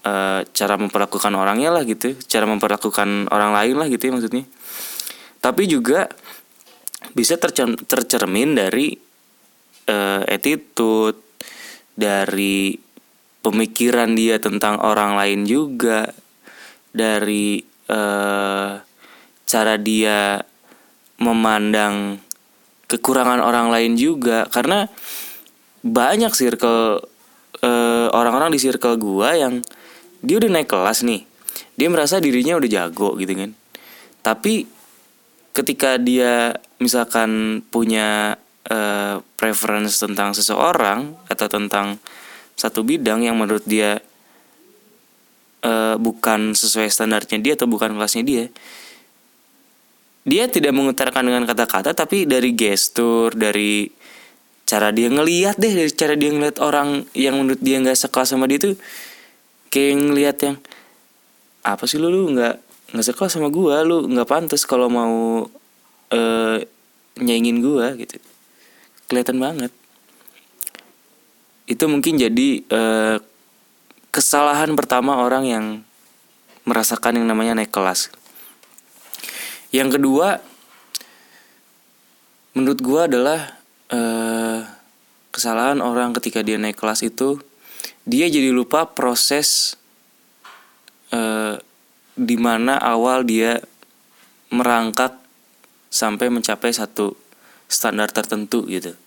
uh, 0.08 0.40
cara 0.56 0.76
memperlakukan 0.80 1.36
orangnya 1.36 1.68
lah 1.76 1.84
gitu, 1.84 2.16
cara 2.32 2.48
memperlakukan 2.48 3.28
orang 3.28 3.52
lain 3.52 3.76
lah 3.76 3.88
gitu 3.92 4.08
ya 4.08 4.12
maksudnya. 4.16 4.46
Tapi 5.44 5.68
juga 5.68 6.08
bisa 7.12 7.36
tercermin 7.36 8.56
dari 8.56 8.96
uh, 9.92 10.24
attitude 10.24 11.20
dari 11.94 12.80
pemikiran 13.44 14.16
dia 14.16 14.40
tentang 14.40 14.80
orang 14.80 15.20
lain 15.20 15.44
juga 15.44 16.08
dari 16.96 17.60
uh, 17.92 18.80
cara 19.44 19.76
dia 19.78 20.40
memandang 21.20 22.18
kekurangan 22.88 23.44
orang 23.44 23.68
lain 23.70 24.00
juga. 24.00 24.48
Karena 24.48 24.88
banyak 25.84 26.32
circle 26.32 27.04
uh, 27.60 28.08
orang-orang 28.16 28.56
di 28.56 28.60
circle 28.64 28.96
gua 28.96 29.36
yang 29.36 29.60
dia 30.24 30.40
udah 30.40 30.50
naik 30.50 30.72
kelas 30.72 31.04
nih. 31.04 31.28
Dia 31.76 31.90
merasa 31.92 32.24
dirinya 32.24 32.56
udah 32.56 32.70
jago 32.70 33.20
gitu 33.20 33.34
kan. 33.36 33.52
Tapi 34.24 34.64
ketika 35.54 36.00
dia 36.02 36.56
misalkan 36.84 37.64
punya 37.72 38.36
uh, 38.68 39.24
preference 39.40 40.04
tentang 40.04 40.36
seseorang 40.36 41.16
atau 41.32 41.48
tentang 41.48 41.96
satu 42.60 42.84
bidang 42.84 43.24
yang 43.24 43.40
menurut 43.40 43.64
dia 43.64 44.04
uh, 45.64 45.96
bukan 45.96 46.52
sesuai 46.52 46.92
standarnya 46.92 47.40
dia 47.40 47.54
atau 47.56 47.66
bukan 47.72 47.96
kelasnya 47.96 48.24
dia 48.28 48.46
dia 50.24 50.48
tidak 50.48 50.72
mengutarakan 50.76 51.32
dengan 51.32 51.44
kata-kata 51.48 51.96
tapi 51.96 52.28
dari 52.28 52.56
gestur 52.56 53.36
dari 53.36 53.88
cara 54.64 54.92
dia 54.96 55.12
ngelihat 55.12 55.60
deh 55.60 55.72
dari 55.72 55.92
cara 55.92 56.16
dia 56.16 56.32
ngeliat 56.32 56.60
orang 56.64 57.04
yang 57.12 57.40
menurut 57.40 57.60
dia 57.60 57.80
nggak 57.84 58.00
sekelas 58.00 58.36
sama 58.36 58.48
dia 58.48 58.60
tuh 58.60 58.76
kayak 59.68 60.00
ngelihat 60.00 60.38
yang 60.44 60.56
apa 61.64 61.84
sih 61.88 62.00
lu? 62.00 62.08
Lu 62.12 62.32
nggak 62.32 62.56
nggak 62.94 63.06
suka 63.10 63.26
sama 63.26 63.50
gue 63.50 63.76
lu 63.90 64.06
nggak 64.06 64.30
pantas 64.30 64.70
kalau 64.70 64.86
mau 64.86 65.50
uh, 66.14 66.58
nyaingin 67.20 67.62
gue 67.62 67.86
gitu. 68.06 68.18
Kelihatan 69.10 69.38
banget. 69.38 69.72
Itu 71.70 71.86
mungkin 71.88 72.18
jadi 72.18 72.64
uh, 72.70 73.18
kesalahan 74.14 74.74
pertama 74.78 75.22
orang 75.22 75.44
yang 75.48 75.66
merasakan 76.64 77.20
yang 77.20 77.28
namanya 77.28 77.60
naik 77.60 77.74
kelas. 77.74 78.14
Yang 79.74 80.00
kedua 80.00 80.40
menurut 82.54 82.80
gue 82.80 83.02
adalah 83.02 83.58
uh, 83.90 84.62
kesalahan 85.34 85.82
orang 85.82 86.14
ketika 86.14 86.46
dia 86.46 86.62
naik 86.62 86.78
kelas 86.78 87.02
itu 87.02 87.42
dia 88.06 88.30
jadi 88.30 88.54
lupa 88.54 88.86
proses 88.86 89.74
uh, 91.10 91.58
di 92.14 92.38
mana 92.38 92.78
awal 92.78 93.26
dia 93.26 93.58
merangkak 94.54 95.23
sampai 95.94 96.34
mencapai 96.34 96.74
satu 96.74 97.14
standar 97.70 98.10
tertentu 98.10 98.66
gitu. 98.66 98.98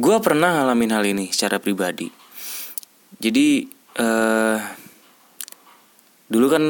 Gue 0.00 0.16
pernah 0.24 0.56
ngalamin 0.56 0.96
hal 0.96 1.04
ini 1.04 1.28
secara 1.28 1.60
pribadi. 1.60 2.08
Jadi 3.20 3.68
uh, 4.00 4.56
dulu 6.32 6.46
kan 6.48 6.64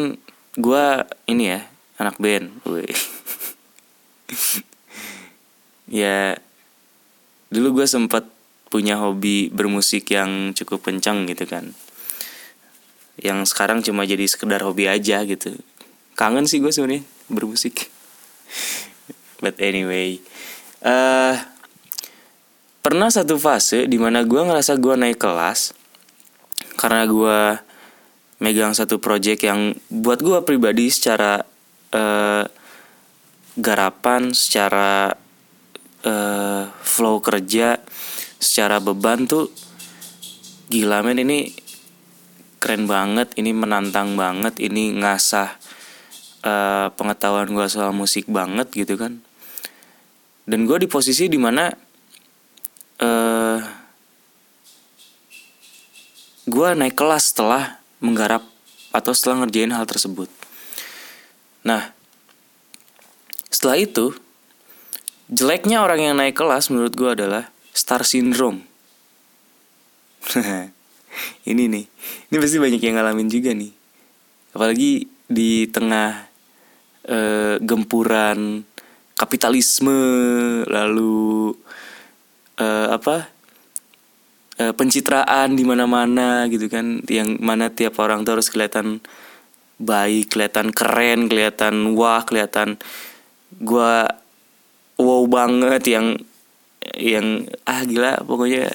gue 0.58 0.84
ini 1.30 1.44
ya 1.54 1.62
anak 2.02 2.18
band, 2.18 2.50
ya 6.02 6.34
dulu 7.48 7.80
gue 7.80 7.86
sempat 7.86 8.26
punya 8.68 9.00
hobi 9.00 9.48
bermusik 9.48 10.12
yang 10.12 10.52
cukup 10.52 10.84
kencang 10.84 11.24
gitu 11.24 11.48
kan 11.48 11.72
yang 13.18 13.42
sekarang 13.48 13.82
cuma 13.82 14.04
jadi 14.04 14.28
sekedar 14.28 14.62
hobi 14.62 14.86
aja 14.86 15.24
gitu 15.24 15.56
kangen 16.14 16.44
sih 16.44 16.60
gue 16.60 16.70
sebenarnya 16.70 17.02
bermusik 17.32 17.88
but 19.42 19.56
anyway 19.60 20.18
uh, 20.82 21.36
pernah 22.82 23.12
satu 23.12 23.36
fase 23.36 23.84
di 23.84 24.00
mana 24.00 24.24
gue 24.24 24.40
ngerasa 24.40 24.80
gue 24.80 24.94
naik 24.96 25.20
kelas 25.20 25.76
karena 26.78 27.04
gue 27.04 27.40
megang 28.38 28.70
satu 28.72 29.02
project 29.02 29.42
yang 29.42 29.74
buat 29.90 30.22
gue 30.22 30.38
pribadi 30.46 30.88
secara 30.88 31.42
uh, 31.90 32.44
garapan 33.58 34.30
secara 34.30 35.10
uh, 36.06 36.62
flow 36.70 37.18
kerja 37.18 37.82
secara 38.38 38.78
beban 38.78 39.26
tuh 39.26 39.50
gila 40.70 41.02
men. 41.02 41.18
Ini 41.18 41.50
keren 42.62 42.86
banget 42.86 43.34
ini 43.34 43.50
menantang 43.50 44.14
banget 44.14 44.62
ini 44.62 44.94
ngasah 44.94 45.58
uh, 46.44 46.92
pengetahuan 46.94 47.50
gue 47.50 47.66
soal 47.70 47.90
musik 47.94 48.28
banget 48.28 48.68
gitu 48.74 48.94
kan. 48.98 49.22
Dan 50.48 50.64
gue 50.64 50.78
di 50.80 50.88
posisi 50.88 51.28
di 51.28 51.36
mana 51.36 51.68
uh, 51.68 53.04
eh, 53.04 53.60
gue 56.48 56.68
naik 56.72 56.96
kelas 56.96 57.36
setelah 57.36 57.76
menggarap 58.00 58.40
atau 58.88 59.12
setelah 59.12 59.44
ngerjain 59.44 59.72
hal 59.76 59.84
tersebut. 59.84 60.32
Nah 61.68 61.92
setelah 63.52 63.76
itu 63.76 64.16
jeleknya 65.28 65.84
orang 65.84 66.00
yang 66.00 66.14
naik 66.16 66.38
kelas 66.38 66.72
menurut 66.72 66.96
gue 66.96 67.10
adalah 67.12 67.52
star 67.76 68.02
syndrome. 68.08 68.64
Ini 71.50 71.64
nih 71.66 71.84
ini 72.28 72.36
pasti 72.36 72.60
banyak 72.60 72.78
yang 72.78 73.00
ngalamin 73.00 73.28
juga 73.32 73.50
nih. 73.56 73.72
Apalagi 74.52 75.08
di 75.28 75.68
tengah 75.68 76.26
uh, 77.06 77.60
gempuran 77.60 78.64
kapitalisme 79.12 80.00
lalu 80.64 81.52
uh, 82.56 82.88
apa 82.96 83.28
uh, 84.58 84.72
pencitraan 84.72 85.52
di 85.52 85.68
mana-mana 85.68 86.48
gitu 86.48 86.66
kan 86.72 87.04
yang 87.06 87.36
mana 87.38 87.68
tiap 87.68 88.00
orang 88.00 88.24
tuh 88.24 88.40
harus 88.40 88.48
kelihatan 88.48 89.04
baik 89.78 90.34
kelihatan 90.34 90.74
keren 90.74 91.30
kelihatan 91.30 91.94
wah 91.94 92.24
kelihatan 92.26 92.80
gua 93.60 94.08
wow 94.98 95.22
banget 95.28 95.86
yang 95.86 96.06
yang 96.98 97.46
ah 97.68 97.84
gila 97.86 98.24
pokoknya 98.26 98.74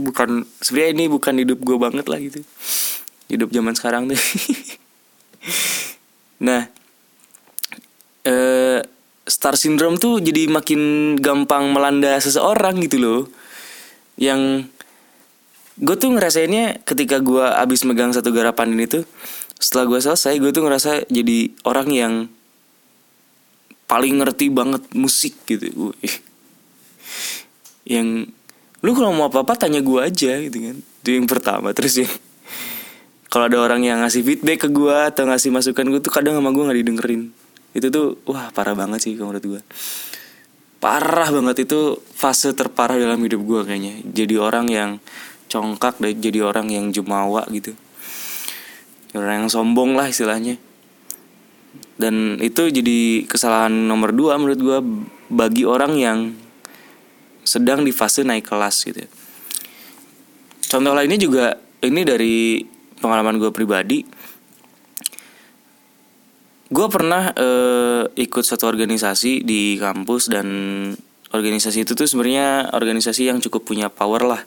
bukan 0.00 0.44
sebenarnya 0.60 0.90
ini 0.92 1.04
bukan 1.08 1.34
hidup 1.40 1.58
gue 1.62 1.76
banget 1.80 2.06
lah 2.06 2.20
gitu. 2.20 2.44
Hidup 3.30 3.48
zaman 3.54 3.74
sekarang 3.78 4.10
tuh 4.10 4.18
nah 6.40 6.64
eh, 8.24 8.80
star 9.30 9.54
syndrome 9.54 9.96
tuh 10.00 10.18
jadi 10.18 10.50
makin 10.50 11.14
gampang 11.22 11.70
melanda 11.70 12.18
seseorang 12.18 12.82
gitu 12.82 12.98
loh. 12.98 13.20
Yang 14.20 14.66
gue 15.80 15.96
tuh 15.96 16.10
ngerasainnya 16.12 16.84
ketika 16.84 17.22
gue 17.22 17.40
abis 17.40 17.88
megang 17.88 18.12
satu 18.12 18.34
garapan 18.34 18.76
ini 18.76 18.84
tuh 18.84 19.08
setelah 19.56 19.96
gue 19.96 20.00
selesai 20.02 20.36
gue 20.36 20.50
tuh 20.52 20.64
ngerasa 20.64 21.08
jadi 21.08 21.52
orang 21.64 21.88
yang 21.88 22.14
paling 23.88 24.20
ngerti 24.20 24.50
banget 24.52 24.82
musik 24.92 25.38
gitu. 25.46 25.94
Yang 27.88 28.30
lu 28.80 28.90
kalau 28.96 29.12
mau 29.12 29.28
apa 29.28 29.44
apa 29.44 29.56
tanya 29.56 29.80
gue 29.80 30.00
aja 30.00 30.36
gitu 30.42 30.58
kan. 30.58 30.76
Itu 30.78 31.10
yang 31.16 31.26
pertama. 31.30 31.72
Terus 31.72 32.04
ya 32.04 32.08
kalau 33.30 33.46
ada 33.46 33.62
orang 33.62 33.86
yang 33.86 34.02
ngasih 34.02 34.26
feedback 34.26 34.66
ke 34.66 34.68
gue 34.68 34.96
atau 35.14 35.24
ngasih 35.24 35.54
masukan 35.54 35.86
gue 35.86 36.00
tuh 36.02 36.12
kadang 36.12 36.34
sama 36.34 36.50
gue 36.50 36.62
nggak 36.66 36.78
didengerin. 36.82 37.22
Itu 37.70 37.88
tuh 37.94 38.06
wah 38.26 38.50
parah 38.50 38.74
banget 38.74 39.06
sih 39.06 39.14
menurut 39.14 39.40
gue 39.40 39.62
parah 40.80 41.28
banget 41.28 41.68
itu 41.68 42.00
fase 42.16 42.56
terparah 42.56 42.96
dalam 42.96 43.20
hidup 43.20 43.44
gue 43.44 43.60
kayaknya. 43.68 44.00
Jadi 44.10 44.34
orang 44.40 44.66
yang 44.72 44.90
congkak 45.52 46.00
dan 46.00 46.16
jadi 46.16 46.40
orang 46.40 46.72
yang 46.72 46.88
jumawa 46.90 47.44
gitu. 47.52 47.76
Orang 49.12 49.46
yang 49.46 49.50
sombong 49.52 49.94
lah 49.94 50.08
istilahnya. 50.08 50.56
Dan 52.00 52.40
itu 52.40 52.72
jadi 52.72 53.28
kesalahan 53.28 53.70
nomor 53.70 54.16
dua 54.16 54.40
menurut 54.40 54.58
gue 54.58 54.78
bagi 55.28 55.68
orang 55.68 56.00
yang 56.00 56.18
sedang 57.44 57.84
di 57.84 57.92
fase 57.92 58.24
naik 58.24 58.48
kelas 58.48 58.88
gitu. 58.88 59.04
Contoh 60.64 60.96
lainnya 60.96 61.20
juga 61.20 61.60
ini 61.84 62.00
dari 62.08 62.64
pengalaman 63.00 63.40
gue 63.40 63.50
pribadi. 63.50 64.04
Gue 66.70 66.86
pernah 66.86 67.34
uh, 67.34 68.06
ikut 68.14 68.44
satu 68.46 68.70
organisasi 68.70 69.42
di 69.42 69.74
kampus 69.74 70.30
dan 70.30 70.46
organisasi 71.34 71.82
itu 71.82 71.98
tuh 71.98 72.06
sebenarnya 72.06 72.70
organisasi 72.70 73.26
yang 73.26 73.42
cukup 73.42 73.66
punya 73.66 73.90
power 73.90 74.22
lah 74.22 74.42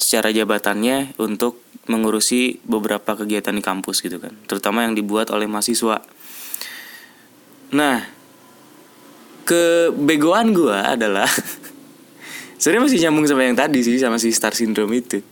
secara 0.00 0.32
jabatannya 0.32 1.12
untuk 1.20 1.60
mengurusi 1.92 2.64
beberapa 2.64 3.14
kegiatan 3.14 3.52
di 3.52 3.60
kampus 3.60 4.00
gitu 4.00 4.16
kan, 4.16 4.32
terutama 4.48 4.88
yang 4.88 4.96
dibuat 4.96 5.28
oleh 5.28 5.44
mahasiswa. 5.44 6.02
Nah, 7.76 7.98
kebegoan 9.46 10.50
gue 10.56 10.74
adalah 10.74 11.28
sebenarnya 12.60 12.84
masih 12.90 13.00
nyambung 13.06 13.26
sama 13.30 13.46
yang 13.46 13.56
tadi 13.56 13.80
sih 13.84 13.96
sama 14.00 14.18
si 14.18 14.34
star 14.34 14.52
syndrome 14.56 14.98
itu 14.98 15.22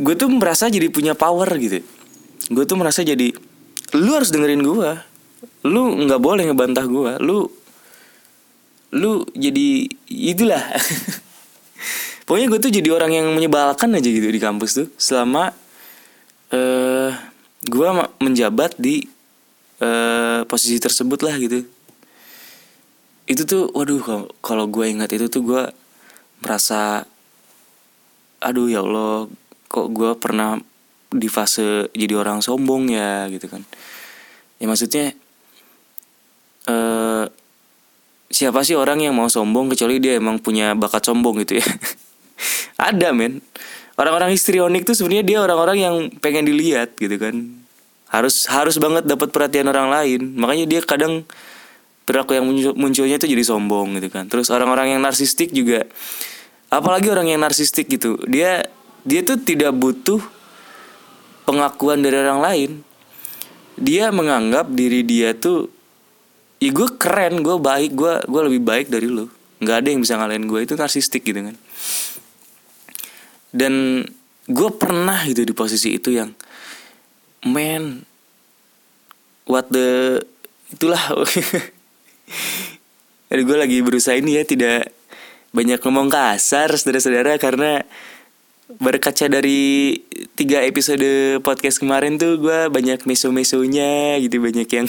gue 0.00 0.14
tuh 0.16 0.28
merasa 0.32 0.72
jadi 0.72 0.88
punya 0.88 1.12
power 1.12 1.46
gitu. 1.60 1.84
Gue 2.50 2.64
tuh 2.64 2.80
merasa 2.80 3.04
jadi 3.04 3.30
lu 3.94 4.10
harus 4.16 4.32
dengerin 4.32 4.62
gue 4.62 4.90
lu 5.66 5.82
nggak 6.06 6.20
boleh 6.22 6.46
ngebantah 6.46 6.86
gue 6.86 7.12
lu 7.20 7.46
lu 8.96 9.22
jadi 9.36 9.86
itulah. 10.08 10.64
Pokoknya 12.26 12.46
gue 12.46 12.60
tuh 12.62 12.72
jadi 12.72 12.88
orang 12.94 13.10
yang 13.14 13.26
menyebalkan 13.34 13.90
aja 13.94 14.06
gitu 14.06 14.30
di 14.30 14.40
kampus 14.42 14.70
tuh. 14.82 14.88
Selama 14.98 15.50
uh, 16.54 17.10
gue 17.66 17.88
menjabat 18.22 18.78
di 18.78 19.06
uh, 19.82 20.42
posisi 20.46 20.78
tersebut 20.78 21.22
lah 21.26 21.34
gitu. 21.38 21.66
Itu 23.30 23.42
tuh 23.46 23.62
waduh 23.74 24.26
kalau 24.42 24.66
gue 24.66 24.90
ingat 24.90 25.10
itu 25.14 25.30
tuh 25.30 25.42
gue 25.42 25.62
merasa 26.42 27.06
aduh 28.40 28.66
ya 28.66 28.80
Allah 28.80 29.28
kok 29.70 29.86
gue 29.94 30.18
pernah 30.18 30.58
di 31.10 31.30
fase 31.30 31.86
jadi 31.94 32.18
orang 32.18 32.42
sombong 32.42 32.90
ya 32.90 33.30
gitu 33.30 33.46
kan. 33.46 33.62
Ya 34.58 34.66
maksudnya 34.66 35.14
uh, 36.66 37.30
siapa 38.26 38.66
sih 38.66 38.74
orang 38.74 39.06
yang 39.06 39.14
mau 39.14 39.30
sombong 39.30 39.70
kecuali 39.70 40.02
dia 40.02 40.18
emang 40.18 40.42
punya 40.42 40.74
bakat 40.74 41.06
sombong 41.06 41.46
gitu 41.46 41.62
ya? 41.62 41.66
Ada 42.90 43.14
men. 43.14 43.38
Orang-orang 43.94 44.34
histrionik 44.34 44.82
tuh 44.82 44.96
sebenarnya 44.98 45.22
dia 45.22 45.38
orang-orang 45.38 45.78
yang 45.78 45.94
pengen 46.18 46.50
dilihat 46.50 46.98
gitu 46.98 47.14
kan. 47.20 47.62
Harus 48.10 48.50
harus 48.50 48.74
banget 48.82 49.06
dapat 49.06 49.30
perhatian 49.30 49.70
orang 49.70 49.86
lain. 49.86 50.34
Makanya 50.34 50.66
dia 50.66 50.80
kadang 50.82 51.22
perilaku 52.08 52.34
yang 52.34 52.48
muncul, 52.48 52.72
munculnya 52.74 53.22
itu 53.22 53.30
jadi 53.30 53.44
sombong 53.46 54.02
gitu 54.02 54.10
kan. 54.10 54.26
Terus 54.26 54.50
orang-orang 54.50 54.98
yang 54.98 55.00
narsistik 55.04 55.54
juga 55.54 55.86
apalagi 56.70 57.10
orang 57.10 57.26
yang 57.26 57.42
narsistik 57.42 57.90
gitu 57.90 58.16
dia 58.30 58.62
dia 59.04 59.20
tuh 59.24 59.40
tidak 59.40 59.72
butuh 59.76 60.20
pengakuan 61.48 62.04
dari 62.04 62.16
orang 62.20 62.40
lain. 62.40 62.70
Dia 63.80 64.12
menganggap 64.12 64.70
diri 64.70 65.02
dia 65.02 65.32
tuh 65.32 65.72
ya 66.60 66.70
gue 66.70 66.88
keren 67.00 67.40
gue 67.40 67.56
baik 67.56 67.96
gue 67.96 68.14
gue 68.28 68.42
lebih 68.52 68.60
baik 68.60 68.92
dari 68.92 69.08
lo 69.08 69.32
nggak 69.64 69.76
ada 69.80 69.88
yang 69.88 70.04
bisa 70.04 70.20
ngalahin 70.20 70.44
gue 70.44 70.60
itu 70.60 70.76
narsistik 70.76 71.24
gitu 71.24 71.40
kan. 71.40 71.56
Dan 73.50 74.04
gue 74.46 74.70
pernah 74.76 75.24
gitu 75.26 75.42
di 75.42 75.54
posisi 75.56 75.96
itu 75.96 76.12
yang 76.12 76.36
man 77.44 78.04
what 79.48 79.68
the 79.72 80.20
itulah. 80.72 81.00
Aduh 83.30 83.44
gue 83.46 83.58
lagi 83.58 83.78
berusaha 83.80 84.18
ini 84.18 84.40
ya 84.40 84.44
tidak 84.44 84.92
banyak 85.50 85.82
ngomong 85.82 86.10
kasar 86.10 86.70
saudara-saudara 86.74 87.38
karena 87.38 87.82
berkaca 88.78 89.26
dari 89.26 89.98
tiga 90.38 90.62
episode 90.62 91.42
podcast 91.42 91.82
kemarin 91.82 92.20
tuh 92.20 92.38
gue 92.38 92.70
banyak 92.70 93.02
meso-mesonya 93.02 94.22
gitu 94.22 94.38
banyak 94.38 94.68
yang 94.70 94.86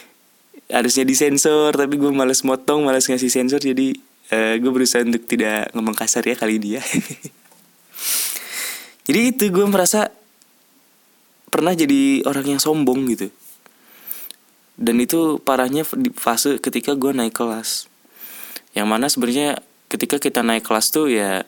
harusnya 0.76 1.02
disensor 1.02 1.74
tapi 1.74 1.98
gue 1.98 2.14
males 2.14 2.46
motong 2.46 2.86
males 2.86 3.10
ngasih 3.10 3.26
sensor 3.26 3.58
jadi 3.58 3.98
uh, 4.30 4.54
gue 4.56 4.70
berusaha 4.70 5.02
untuk 5.02 5.26
tidak 5.26 5.74
ngomong 5.74 5.94
kasar 5.94 6.22
ya 6.24 6.38
kali 6.38 6.62
dia. 6.62 6.80
Jadi 9.10 9.34
itu 9.34 9.50
gue 9.50 9.66
merasa 9.66 10.06
pernah 11.50 11.74
jadi 11.74 12.22
orang 12.30 12.46
yang 12.46 12.60
sombong 12.62 13.10
gitu. 13.10 13.26
Dan 14.78 15.02
itu 15.02 15.42
parahnya 15.42 15.82
di 15.98 16.14
fase 16.14 16.62
ketika 16.62 16.94
gue 16.94 17.10
naik 17.10 17.34
kelas. 17.34 17.90
Yang 18.70 18.86
mana 18.86 19.06
sebenarnya 19.10 19.58
ketika 19.90 20.22
kita 20.22 20.46
naik 20.46 20.62
kelas 20.62 20.94
tuh 20.94 21.10
ya 21.10 21.42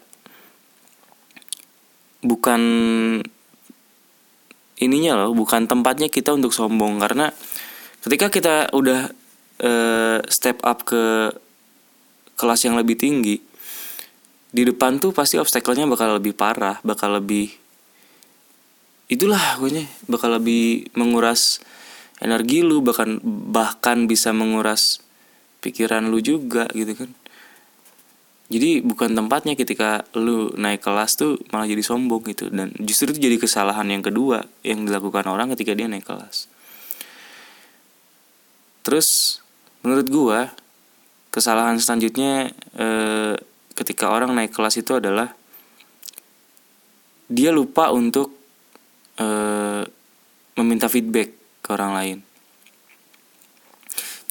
bukan 2.22 2.62
ininya 4.78 5.12
loh 5.18 5.34
bukan 5.36 5.66
tempatnya 5.68 6.08
kita 6.08 6.34
untuk 6.34 6.54
sombong. 6.54 7.02
Karena 7.02 7.28
ketika 8.02 8.30
kita 8.32 8.54
udah 8.72 9.10
uh, 9.62 10.18
step 10.26 10.62
up 10.66 10.82
ke 10.82 11.34
kelas 12.38 12.66
yang 12.66 12.74
lebih 12.74 12.98
tinggi 12.98 13.38
di 14.52 14.62
depan 14.68 15.00
tuh 15.00 15.16
pasti 15.16 15.40
obstacle-nya 15.40 15.88
bakal 15.88 16.20
lebih 16.20 16.36
parah 16.36 16.76
bakal 16.84 17.16
lebih 17.16 17.48
itulah 19.08 19.56
gue 19.56 19.88
bakal 20.10 20.36
lebih 20.36 20.92
menguras 20.92 21.64
energi 22.20 22.60
lu 22.60 22.84
bahkan 22.84 23.16
bahkan 23.24 24.04
bisa 24.04 24.36
menguras 24.36 25.00
pikiran 25.64 26.12
lu 26.12 26.20
juga 26.20 26.68
gitu 26.76 26.92
kan 26.92 27.10
jadi 28.52 28.84
bukan 28.84 29.16
tempatnya 29.16 29.56
ketika 29.56 30.04
lu 30.12 30.52
naik 30.60 30.84
kelas 30.84 31.16
tuh 31.16 31.40
malah 31.48 31.64
jadi 31.64 31.80
sombong 31.80 32.20
gitu. 32.28 32.52
Dan 32.52 32.76
justru 32.84 33.16
itu 33.16 33.24
jadi 33.24 33.40
kesalahan 33.40 33.88
yang 33.88 34.04
kedua 34.04 34.44
yang 34.60 34.84
dilakukan 34.84 35.24
orang 35.24 35.48
ketika 35.56 35.72
dia 35.72 35.88
naik 35.88 36.04
kelas. 36.04 36.52
Terus 38.84 39.40
menurut 39.80 40.06
gua 40.12 40.40
kesalahan 41.32 41.80
selanjutnya 41.80 42.52
eh, 42.76 43.34
ketika 43.72 44.12
orang 44.12 44.36
naik 44.36 44.52
kelas 44.52 44.76
itu 44.76 45.00
adalah 45.00 45.32
dia 47.32 47.48
lupa 47.48 47.88
untuk 47.88 48.36
eh, 49.16 49.82
meminta 50.60 50.92
feedback 50.92 51.32
ke 51.64 51.68
orang 51.72 51.92
lain 51.96 52.18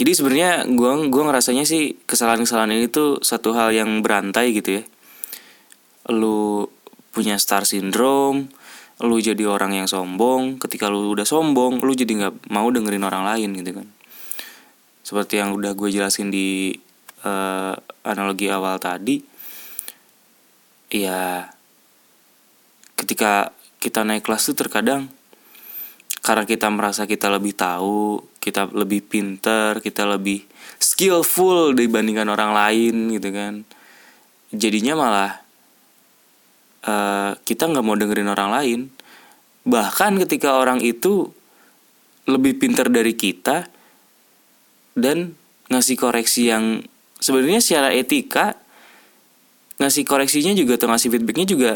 jadi 0.01 0.17
sebenarnya 0.17 0.51
gue 0.65 1.13
gua 1.13 1.23
ngerasanya 1.29 1.61
sih 1.61 1.93
kesalahan-kesalahan 2.09 2.73
ini 2.73 2.89
tuh 2.89 3.21
satu 3.21 3.53
hal 3.53 3.69
yang 3.69 4.01
berantai 4.01 4.49
gitu 4.49 4.81
ya. 4.81 4.83
Lu 6.09 6.65
punya 7.13 7.37
star 7.37 7.69
syndrome 7.69 8.49
lu 9.01 9.17
jadi 9.17 9.45
orang 9.49 9.77
yang 9.77 9.89
sombong 9.89 10.61
ketika 10.61 10.89
lu 10.89 11.09
udah 11.13 11.25
sombong 11.25 11.81
lu 11.81 11.93
jadi 11.93 12.09
nggak 12.17 12.49
mau 12.49 12.65
dengerin 12.73 13.05
orang 13.05 13.29
lain 13.29 13.53
gitu 13.61 13.77
kan. 13.77 13.87
Seperti 15.05 15.37
yang 15.37 15.53
udah 15.53 15.77
gue 15.77 15.89
jelasin 15.93 16.33
di 16.33 16.73
uh, 17.21 17.77
analogi 18.01 18.49
awal 18.49 18.81
tadi 18.81 19.21
ya 20.89 21.45
ketika 22.97 23.53
kita 23.77 24.01
naik 24.01 24.25
kelas 24.25 24.49
tuh 24.49 24.57
terkadang 24.65 25.13
karena 26.25 26.45
kita 26.45 26.69
merasa 26.69 27.05
kita 27.05 27.33
lebih 27.33 27.53
tahu, 27.57 28.21
kita 28.41 28.73
lebih 28.73 29.05
pinter, 29.05 29.77
kita 29.79 30.09
lebih 30.09 30.41
skillful 30.81 31.77
dibandingkan 31.77 32.25
orang 32.25 32.51
lain 32.57 33.13
gitu 33.13 33.29
kan. 33.29 33.53
Jadinya 34.49 34.97
malah 34.97 35.31
uh, 36.89 37.37
kita 37.45 37.69
nggak 37.69 37.85
mau 37.85 37.93
dengerin 37.93 38.33
orang 38.33 38.49
lain. 38.49 38.79
Bahkan 39.61 40.17
ketika 40.25 40.57
orang 40.57 40.81
itu 40.81 41.29
lebih 42.25 42.57
pinter 42.57 42.89
dari 42.89 43.13
kita 43.13 43.69
dan 44.97 45.37
ngasih 45.69 45.95
koreksi 45.95 46.49
yang 46.49 46.83
sebenarnya 47.21 47.61
secara 47.63 47.93
etika 47.93 48.57
ngasih 49.79 50.03
koreksinya 50.05 50.53
juga 50.53 50.77
atau 50.77 50.91
ngasih 50.91 51.09
feedbacknya 51.09 51.47
juga 51.47 51.71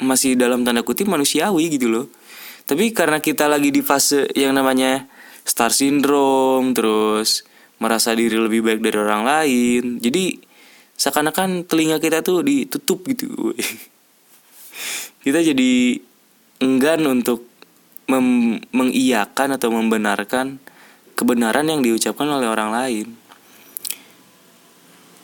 masih 0.00 0.38
dalam 0.38 0.64
tanda 0.64 0.80
kutip 0.80 1.10
manusiawi 1.10 1.68
gitu 1.72 1.90
loh 1.90 2.06
tapi 2.64 2.96
karena 2.96 3.20
kita 3.20 3.44
lagi 3.50 3.68
di 3.68 3.84
fase 3.84 4.30
yang 4.32 4.56
namanya 4.56 5.04
star 5.44 5.70
syndrome 5.70 6.72
terus 6.72 7.44
merasa 7.78 8.16
diri 8.16 8.40
lebih 8.40 8.64
baik 8.64 8.80
dari 8.80 8.98
orang 8.98 9.22
lain. 9.22 9.82
Jadi 10.00 10.40
seakan-akan 10.96 11.68
telinga 11.68 12.00
kita 12.00 12.24
tuh 12.24 12.46
ditutup 12.46 13.02
gitu 13.10 13.50
kita 15.24 15.40
jadi 15.42 15.98
enggan 16.60 17.02
untuk 17.08 17.48
mengiyakan 18.70 19.56
atau 19.56 19.72
membenarkan 19.72 20.60
kebenaran 21.16 21.64
yang 21.64 21.80
diucapkan 21.80 22.28
oleh 22.28 22.44
orang 22.44 22.68
lain. 22.68 23.06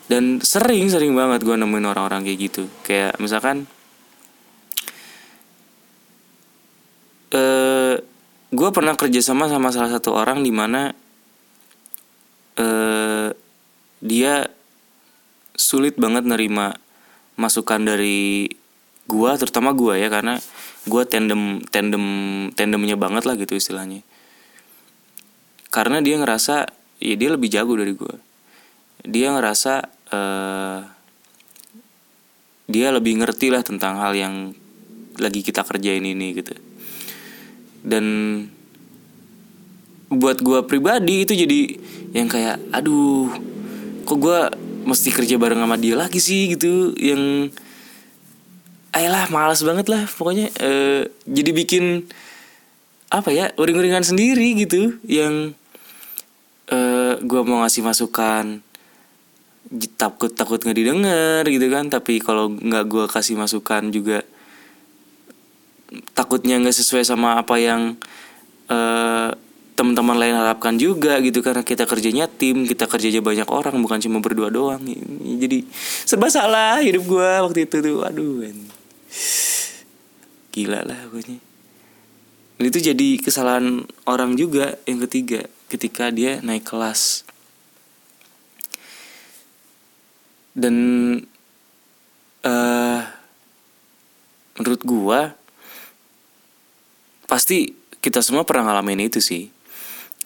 Dan 0.09 0.41
sering 0.41 0.89
sering 0.89 1.13
banget 1.13 1.45
gue 1.45 1.53
nemuin 1.53 1.87
orang-orang 1.87 2.25
kayak 2.25 2.39
gitu. 2.49 2.63
Kayak 2.81 3.15
misalkan 3.21 3.69
uh, 7.37 7.80
gue 8.51 8.69
pernah 8.75 8.95
kerjasama 8.99 9.47
sama 9.47 9.71
salah 9.71 9.91
satu 9.91 10.11
orang 10.15 10.43
di 10.43 10.51
mana 10.51 10.91
uh, 12.59 13.29
dia 14.03 14.47
sulit 15.55 15.95
banget 15.95 16.27
nerima 16.27 16.75
masukan 17.39 17.81
dari 17.81 18.51
gue 19.07 19.31
terutama 19.39 19.71
gue 19.71 19.99
ya 19.99 20.11
karena 20.11 20.37
gue 20.87 21.03
tandem 21.07 21.63
tandem 21.71 22.05
tandemnya 22.53 22.99
banget 22.99 23.23
lah 23.23 23.39
gitu 23.39 23.55
istilahnya. 23.55 24.03
Karena 25.71 26.03
dia 26.03 26.19
ngerasa 26.19 26.67
ya 27.01 27.15
dia 27.17 27.29
lebih 27.33 27.49
jago 27.49 27.73
dari 27.73 27.95
gue 27.97 28.15
dia 29.01 29.33
ngerasa 29.33 29.73
uh, 30.13 30.79
dia 32.69 32.87
lebih 32.93 33.19
ngerti 33.19 33.49
lah 33.49 33.65
tentang 33.65 33.97
hal 33.97 34.13
yang 34.13 34.53
lagi 35.17 35.41
kita 35.41 35.65
kerjain 35.65 36.05
ini 36.05 36.37
gitu 36.37 36.53
dan 37.81 38.05
buat 40.11 40.43
gue 40.43 40.59
pribadi 40.67 41.23
itu 41.23 41.33
jadi 41.33 41.59
yang 42.11 42.27
kayak 42.27 42.59
aduh 42.75 43.31
kok 44.03 44.19
gue 44.19 44.39
mesti 44.83 45.13
kerja 45.13 45.37
bareng 45.37 45.61
sama 45.61 45.77
dia 45.79 45.95
lagi 45.95 46.19
sih? 46.19 46.51
Gitu 46.51 46.97
yang 46.99 47.53
ayolah 48.91 49.31
malas 49.31 49.63
banget 49.63 49.87
lah 49.87 50.03
pokoknya. 50.09 50.51
Uh, 50.59 51.07
jadi 51.23 51.51
bikin 51.55 51.85
apa 53.11 53.31
ya 53.31 53.51
uring-uringan 53.59 54.03
sendiri 54.03 54.55
gitu 54.55 54.95
yang 55.03 55.51
uh, 56.71 56.75
eh, 56.75 57.13
gue 57.19 57.41
mau 57.43 57.59
ngasih 57.59 57.83
masukan 57.83 58.63
takut 59.99 60.31
takut 60.31 60.59
nggak 60.59 60.79
didengar 60.79 61.43
gitu 61.47 61.67
kan. 61.71 61.87
Tapi 61.87 62.19
kalau 62.19 62.51
nggak 62.51 62.85
gue 62.87 63.05
kasih 63.07 63.39
masukan 63.39 63.91
juga 63.91 64.27
takutnya 66.15 66.59
nggak 66.59 66.75
sesuai 66.75 67.03
sama 67.03 67.39
apa 67.39 67.59
yang 67.59 67.99
uh, 68.71 69.35
teman-teman 69.75 70.17
lain 70.19 70.35
harapkan 70.35 70.77
juga 70.79 71.19
gitu. 71.19 71.43
Karena 71.43 71.63
kita 71.65 71.83
kerjanya 71.89 72.25
tim 72.31 72.63
kita 72.63 72.87
kerjanya 72.87 73.19
banyak 73.19 73.49
orang 73.49 73.75
bukan 73.81 73.99
cuma 73.99 74.23
berdua 74.23 74.47
doang. 74.47 74.81
Jadi 75.41 75.67
serba 76.05 76.31
salah 76.31 76.79
hidup 76.79 77.03
gue 77.07 77.31
waktu 77.43 77.59
itu 77.67 77.77
tuh. 77.81 78.05
Aduh 78.05 78.47
gila 80.51 80.83
lah 80.83 80.99
pokoknya. 81.07 81.39
Dan 82.59 82.63
itu 82.69 82.79
jadi 82.83 83.09
kesalahan 83.17 83.87
orang 84.05 84.37
juga 84.37 84.77
yang 84.85 85.01
ketiga 85.07 85.47
ketika 85.71 86.11
dia 86.13 86.43
naik 86.43 86.67
kelas. 86.67 87.25
Dan 90.51 90.75
uh, 92.43 93.01
menurut 94.59 94.81
gua 94.83 95.19
pasti 97.31 97.71
kita 98.03 98.19
semua 98.19 98.43
pernah 98.43 98.67
ngalamin 98.67 99.07
itu 99.07 99.23
sih. 99.23 99.47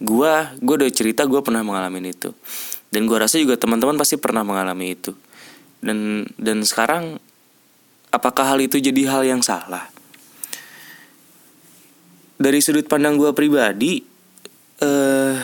Gua 0.02 0.58
gua 0.58 0.82
udah 0.82 0.90
cerita 0.90 1.30
gua 1.30 1.46
pernah 1.46 1.62
mengalami 1.62 2.10
itu. 2.10 2.34
Dan 2.90 3.06
gua 3.06 3.30
rasa 3.30 3.38
juga 3.38 3.62
teman-teman 3.62 3.94
pasti 3.94 4.18
pernah 4.18 4.42
mengalami 4.42 4.98
itu. 4.98 5.14
Dan 5.86 6.26
dan 6.42 6.66
sekarang 6.66 7.22
apakah 8.10 8.50
hal 8.50 8.58
itu 8.58 8.82
jadi 8.82 9.06
hal 9.06 9.22
yang 9.22 9.46
salah? 9.46 9.86
Dari 12.42 12.58
sudut 12.58 12.90
pandang 12.90 13.22
gua 13.22 13.38
pribadi 13.38 14.02
eh 14.82 15.38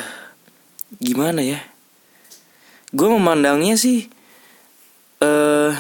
gimana 0.98 1.46
ya? 1.46 1.62
Gua 2.90 3.14
memandangnya 3.14 3.78
sih 3.78 4.10
eh 5.22 5.72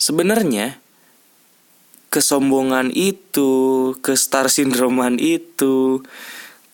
sebenarnya 0.00 0.80
kesombongan 2.10 2.90
itu, 2.92 3.94
ke 4.02 4.18
star 4.18 4.50
syndroman 4.50 5.16
itu, 5.16 6.02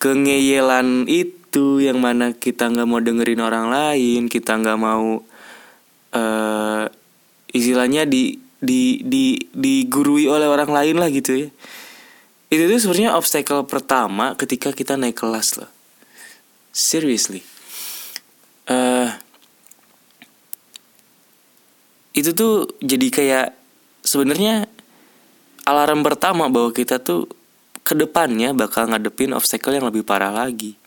kengeyelan 0.01 1.05
itu 1.05 1.37
itu 1.47 1.79
yang 1.79 2.03
mana 2.03 2.35
kita 2.35 2.67
nggak 2.67 2.85
mau 2.85 2.99
dengerin 2.99 3.39
orang 3.39 3.71
lain 3.71 4.27
kita 4.27 4.59
nggak 4.59 4.77
mau 4.77 5.23
uh, 6.11 6.83
istilahnya 7.55 8.03
di 8.03 8.37
di 8.59 8.99
di 9.01 9.39
digurui 9.55 10.29
oleh 10.29 10.45
orang 10.45 10.69
lain 10.69 10.99
lah 10.99 11.09
gitu 11.09 11.47
ya. 11.47 11.49
Itu 12.51 12.67
tuh 12.69 12.79
sebenarnya 12.83 13.17
obstacle 13.17 13.63
pertama 13.63 14.35
ketika 14.35 14.75
kita 14.75 14.99
naik 14.99 15.17
kelas 15.17 15.57
loh. 15.57 15.71
Seriously. 16.75 17.41
Uh, 18.67 19.09
itu 22.13 22.37
tuh 22.37 22.69
jadi 22.83 23.07
kayak 23.07 23.47
sebenarnya 24.05 24.69
alarm 25.67 25.99
pertama 25.99 26.47
bahwa 26.47 26.71
kita 26.71 27.03
tuh 27.03 27.27
ke 27.83 27.91
depannya 27.91 28.55
bakal 28.55 28.87
ngadepin 28.87 29.35
obstacle 29.35 29.75
yang 29.75 29.87
lebih 29.87 30.07
parah 30.07 30.31
lagi. 30.31 30.79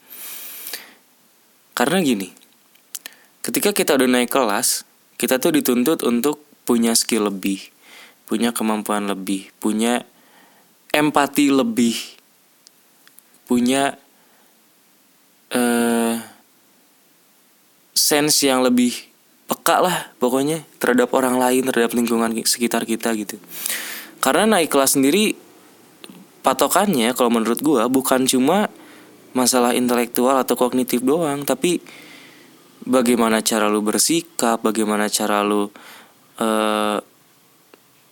Karena 1.76 2.00
gini, 2.00 2.28
ketika 3.44 3.72
kita 3.76 3.96
udah 3.96 4.08
naik 4.08 4.32
kelas, 4.32 4.88
kita 5.20 5.36
tuh 5.36 5.52
dituntut 5.52 6.00
untuk 6.04 6.40
punya 6.64 6.96
skill 6.96 7.28
lebih, 7.28 7.60
punya 8.24 8.52
kemampuan 8.52 9.08
lebih, 9.08 9.52
punya 9.60 10.04
empati 10.92 11.48
lebih, 11.48 11.96
punya 13.48 13.96
uh, 15.56 16.14
sense 17.96 18.44
yang 18.44 18.60
lebih 18.64 18.92
peka 19.50 19.82
lah 19.82 19.96
pokoknya 20.22 20.62
terhadap 20.78 21.10
orang 21.16 21.40
lain, 21.40 21.64
terhadap 21.68 21.96
lingkungan 21.96 22.32
sekitar 22.44 22.84
kita 22.84 23.12
gitu. 23.16 23.40
Karena 24.20 24.56
naik 24.56 24.68
kelas 24.68 25.00
sendiri 25.00 25.32
patokannya 26.40 27.12
kalau 27.16 27.32
menurut 27.32 27.60
gue 27.60 27.82
bukan 27.88 28.24
cuma 28.28 28.68
masalah 29.32 29.72
intelektual 29.76 30.36
atau 30.40 30.56
kognitif 30.56 31.00
doang, 31.00 31.44
tapi 31.48 31.80
bagaimana 32.84 33.44
cara 33.44 33.68
lu 33.68 33.84
bersikap, 33.84 34.60
bagaimana 34.64 35.06
cara 35.08 35.44
lu 35.44 35.68
uh, 36.40 36.98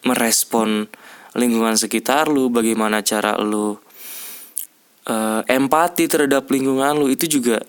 merespon 0.06 0.86
lingkungan 1.34 1.74
sekitar 1.76 2.30
lu, 2.30 2.48
bagaimana 2.48 3.02
cara 3.02 3.34
lu 3.36 3.76
uh, 5.08 5.40
empati 5.44 6.06
terhadap 6.06 6.46
lingkungan 6.48 6.96
lu 6.96 7.10
itu 7.10 7.26
juga 7.26 7.60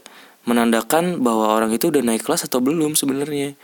menandakan 0.47 1.19
bahwa 1.19 1.52
orang 1.52 1.73
itu 1.75 1.91
udah 1.91 2.02
naik 2.02 2.23
kelas 2.23 2.47
atau 2.47 2.62
belum 2.63 2.95
sebenarnya. 2.95 3.58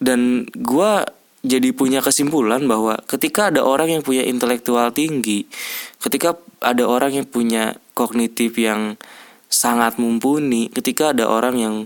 Dan 0.00 0.48
gue 0.48 0.92
jadi 1.40 1.72
punya 1.72 2.04
kesimpulan 2.04 2.68
bahwa 2.68 3.00
ketika 3.08 3.48
ada 3.48 3.64
orang 3.64 3.88
yang 3.88 4.02
punya 4.04 4.24
intelektual 4.28 4.92
tinggi, 4.92 5.48
ketika 5.96 6.36
ada 6.60 6.84
orang 6.84 7.16
yang 7.16 7.26
punya 7.26 7.80
kognitif 7.96 8.60
yang 8.60 9.00
sangat 9.48 9.96
mumpuni, 9.96 10.68
ketika 10.68 11.16
ada 11.16 11.24
orang 11.24 11.56
yang 11.56 11.76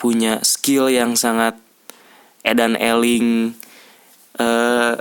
punya 0.00 0.40
skill 0.40 0.88
yang 0.88 1.12
sangat 1.12 1.60
edan 2.40 2.72
eling 2.80 3.52
uh, 4.40 4.96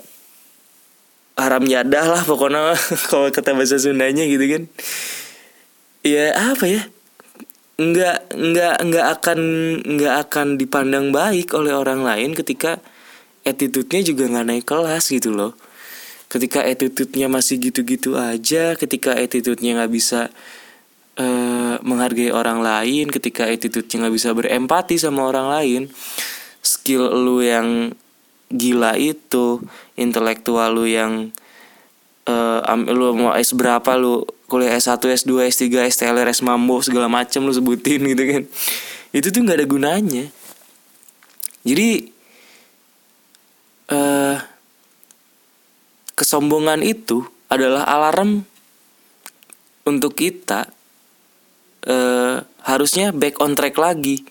haram 1.35 1.63
yadah 1.63 2.05
lah 2.19 2.21
pokoknya 2.23 2.75
kalau 3.11 3.31
kata 3.31 3.55
bahasa 3.55 3.79
Sundanya 3.79 4.27
gitu 4.27 4.43
kan. 4.43 4.63
Ya 6.03 6.35
apa 6.35 6.67
ya? 6.67 6.83
nggak 7.75 8.31
nggak 8.31 8.75
nggak 8.87 9.07
akan 9.19 9.39
nggak 9.83 10.15
akan 10.27 10.47
dipandang 10.55 11.11
baik 11.11 11.51
oleh 11.51 11.75
orang 11.75 12.07
lain 12.07 12.31
ketika 12.31 12.79
attitude-nya 13.45 14.01
juga 14.01 14.27
nggak 14.27 14.45
naik 14.49 14.65
kelas 14.65 15.13
gitu 15.13 15.31
loh. 15.31 15.53
Ketika 16.27 16.65
attitude-nya 16.65 17.29
masih 17.29 17.61
gitu-gitu 17.61 18.17
aja 18.17 18.73
ketika 18.75 19.13
attitude-nya 19.13 19.77
nggak 19.79 19.93
bisa 19.93 20.33
uh, 21.21 21.77
menghargai 21.85 22.33
orang 22.33 22.59
lain 22.59 23.07
ketika 23.13 23.47
attitude-nya 23.47 24.05
nggak 24.05 24.15
bisa 24.17 24.29
berempati 24.33 24.97
sama 24.97 25.29
orang 25.29 25.47
lain 25.53 25.81
skill 26.65 27.13
lu 27.13 27.45
yang 27.45 27.93
gila 28.49 28.97
itu 28.97 29.61
intelektual 29.93 30.73
lu 30.73 30.89
yang 30.89 31.29
uh, 32.25 32.61
lu 32.89 33.13
mau 33.13 33.37
S 33.37 33.53
berapa 33.53 33.95
lu 33.95 34.25
kuliah 34.45 34.77
S1, 34.77 35.01
S2, 35.01 35.49
S3, 35.49 35.89
STLR, 35.89 36.29
S 36.29 36.45
Mambo 36.45 36.77
segala 36.81 37.09
macam 37.09 37.49
lu 37.49 37.53
sebutin 37.53 38.01
gitu 38.05 38.23
kan. 38.29 38.43
Itu 39.09 39.33
tuh 39.33 39.41
nggak 39.41 39.57
ada 39.57 39.67
gunanya. 39.67 40.25
Jadi 41.65 42.13
uh, 43.91 44.37
kesombongan 46.15 46.81
itu 46.81 47.25
adalah 47.51 47.85
alarm 47.85 48.47
untuk 49.85 50.17
kita 50.17 50.71
uh, 51.85 52.37
harusnya 52.65 53.13
back 53.13 53.37
on 53.37 53.53
track 53.53 53.77
lagi, 53.77 54.25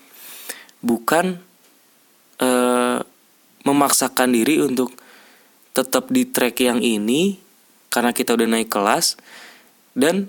bukan 0.83 1.39
uh, 2.43 2.99
memaksakan 3.63 4.35
diri 4.35 4.59
untuk 4.59 4.91
tetap 5.71 6.11
di 6.11 6.27
track 6.27 6.59
yang 6.63 6.79
ini 6.79 7.39
karena 7.91 8.11
kita 8.11 8.35
udah 8.35 8.47
naik 8.47 8.67
kelas 8.67 9.15
dan 9.95 10.27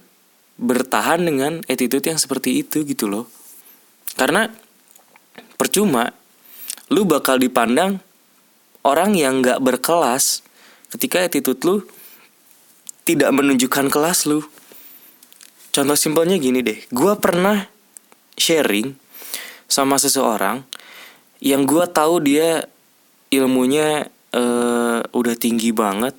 bertahan 0.56 1.20
dengan 1.26 1.60
attitude 1.66 2.06
yang 2.06 2.18
seperti 2.18 2.62
itu 2.62 2.86
gitu 2.86 3.10
loh. 3.10 3.26
Karena 4.14 4.48
percuma 5.58 6.14
lu 6.88 7.02
bakal 7.04 7.42
dipandang 7.42 7.98
orang 8.86 9.18
yang 9.18 9.42
gak 9.42 9.58
berkelas 9.58 10.46
ketika 10.94 11.26
attitude 11.26 11.58
lu 11.66 11.76
tidak 13.02 13.34
menunjukkan 13.34 13.90
kelas 13.90 14.30
lu. 14.30 14.46
Contoh 15.74 15.98
simpelnya 15.98 16.38
gini 16.38 16.62
deh, 16.62 16.78
gue 16.88 17.12
pernah 17.20 17.68
sharing 18.38 18.96
sama 19.66 19.98
seseorang 19.98 20.62
yang 21.42 21.68
gue 21.68 21.84
tahu 21.90 22.24
dia 22.24 22.64
ilmunya 23.28 24.08
uh, 24.32 25.04
udah 25.12 25.34
tinggi 25.36 25.74
banget, 25.74 26.16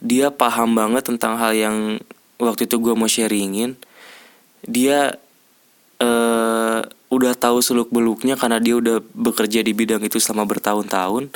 dia 0.00 0.32
paham 0.32 0.72
banget 0.72 1.12
tentang 1.12 1.36
hal 1.36 1.52
yang 1.52 2.00
waktu 2.40 2.64
itu 2.64 2.80
gue 2.80 2.94
mau 2.96 3.10
sharingin. 3.10 3.76
Dia 4.64 5.12
uh, 6.00 6.80
udah 7.10 7.32
tahu 7.36 7.58
seluk 7.60 7.92
beluknya 7.92 8.38
karena 8.38 8.62
dia 8.62 8.78
udah 8.78 9.02
bekerja 9.12 9.60
di 9.60 9.76
bidang 9.76 10.00
itu 10.06 10.22
selama 10.22 10.46
bertahun-tahun 10.46 11.28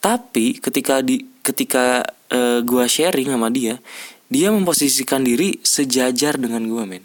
tapi 0.00 0.58
ketika 0.58 1.02
di 1.02 1.24
ketika 1.42 2.02
uh, 2.30 2.60
gua 2.62 2.90
sharing 2.90 3.30
sama 3.30 3.48
dia 3.52 3.78
dia 4.26 4.50
memposisikan 4.50 5.22
diri 5.22 5.62
sejajar 5.62 6.34
dengan 6.38 6.66
gua 6.66 6.82
men. 6.82 7.02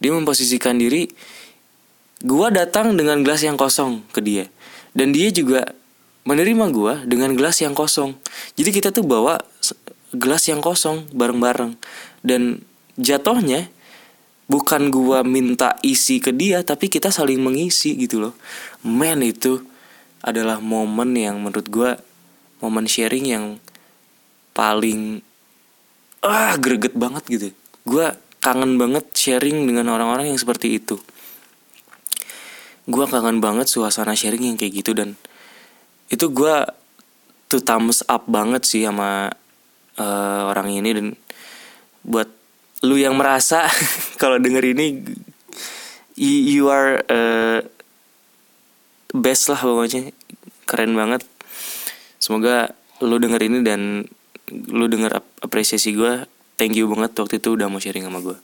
Dia 0.00 0.16
memposisikan 0.16 0.80
diri 0.80 1.12
gua 2.24 2.48
datang 2.48 2.96
dengan 2.96 3.20
gelas 3.20 3.44
yang 3.44 3.60
kosong 3.60 4.00
ke 4.10 4.24
dia. 4.24 4.48
Dan 4.96 5.12
dia 5.12 5.28
juga 5.28 5.76
menerima 6.24 6.72
gua 6.72 6.94
dengan 7.04 7.36
gelas 7.36 7.60
yang 7.60 7.76
kosong. 7.76 8.16
Jadi 8.56 8.70
kita 8.72 8.88
tuh 8.96 9.04
bawa 9.04 9.40
gelas 10.16 10.48
yang 10.48 10.64
kosong 10.64 11.04
bareng-bareng. 11.12 11.76
Dan 12.24 12.64
jatuhnya 12.96 13.68
bukan 14.48 14.88
gua 14.88 15.20
minta 15.20 15.76
isi 15.84 16.20
ke 16.20 16.32
dia 16.32 16.64
tapi 16.64 16.88
kita 16.88 17.12
saling 17.12 17.44
mengisi 17.44 17.92
gitu 18.00 18.24
loh. 18.24 18.34
Men 18.80 19.20
itu 19.20 19.60
adalah 20.22 20.62
momen 20.62 21.18
yang 21.18 21.42
menurut 21.42 21.66
gue 21.66 21.90
momen 22.62 22.86
sharing 22.86 23.26
yang 23.26 23.44
paling 24.54 25.20
ah 26.22 26.54
greget 26.56 26.94
banget 26.94 27.24
gitu. 27.26 27.46
Gue 27.82 28.14
kangen 28.38 28.78
banget 28.78 29.10
sharing 29.14 29.66
dengan 29.66 29.90
orang-orang 29.90 30.30
yang 30.30 30.38
seperti 30.38 30.78
itu. 30.78 31.02
Gue 32.86 33.04
kangen 33.10 33.42
banget 33.42 33.66
suasana 33.66 34.14
sharing 34.14 34.54
yang 34.54 34.56
kayak 34.58 34.82
gitu 34.82 34.94
dan 34.94 35.18
itu 36.10 36.30
gue 36.30 36.54
tuh 37.50 37.62
thumbs 37.62 38.06
up 38.06 38.24
banget 38.30 38.62
sih 38.62 38.86
sama 38.86 39.28
uh, 39.98 40.42
orang 40.48 40.72
ini 40.72 40.90
dan 40.94 41.06
buat 42.06 42.30
lu 42.82 42.98
yang 42.98 43.14
merasa 43.14 43.66
kalau 44.22 44.38
denger 44.38 44.74
ini 44.74 45.02
you 46.18 46.68
are 46.68 47.00
uh, 47.08 47.58
best 49.12 49.52
lah 49.52 49.60
pokoknya. 49.60 50.10
Keren 50.66 50.96
banget. 50.96 51.24
Semoga 52.18 52.72
lu 53.02 53.18
denger 53.18 53.40
ini 53.44 53.58
dan 53.66 54.06
lu 54.52 54.86
denger 54.86 55.18
ap 55.18 55.26
apresiasi 55.42 55.96
gue 55.96 56.26
thank 56.54 56.78
you 56.78 56.86
banget 56.86 57.16
waktu 57.18 57.42
itu 57.42 57.58
udah 57.58 57.66
mau 57.66 57.82
sharing 57.82 58.06
sama 58.06 58.22
gue 58.22 58.38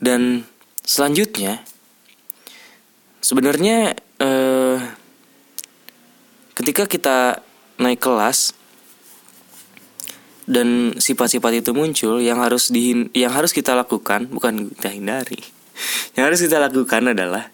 dan 0.00 0.48
selanjutnya 0.80 1.60
sebenarnya 3.20 3.92
eh, 4.22 4.78
ketika 6.56 6.88
kita 6.88 7.18
naik 7.76 8.00
kelas 8.00 8.56
dan 10.46 10.94
sifat-sifat 10.96 11.60
itu 11.60 11.74
muncul 11.74 12.22
yang 12.22 12.38
harus 12.38 12.70
di 12.70 13.10
yang 13.12 13.34
harus 13.34 13.50
kita 13.50 13.74
lakukan 13.74 14.30
bukan 14.30 14.70
kita 14.78 14.94
hindari 14.94 15.42
yang 16.16 16.30
harus 16.30 16.40
kita 16.40 16.56
lakukan 16.62 17.12
adalah 17.12 17.52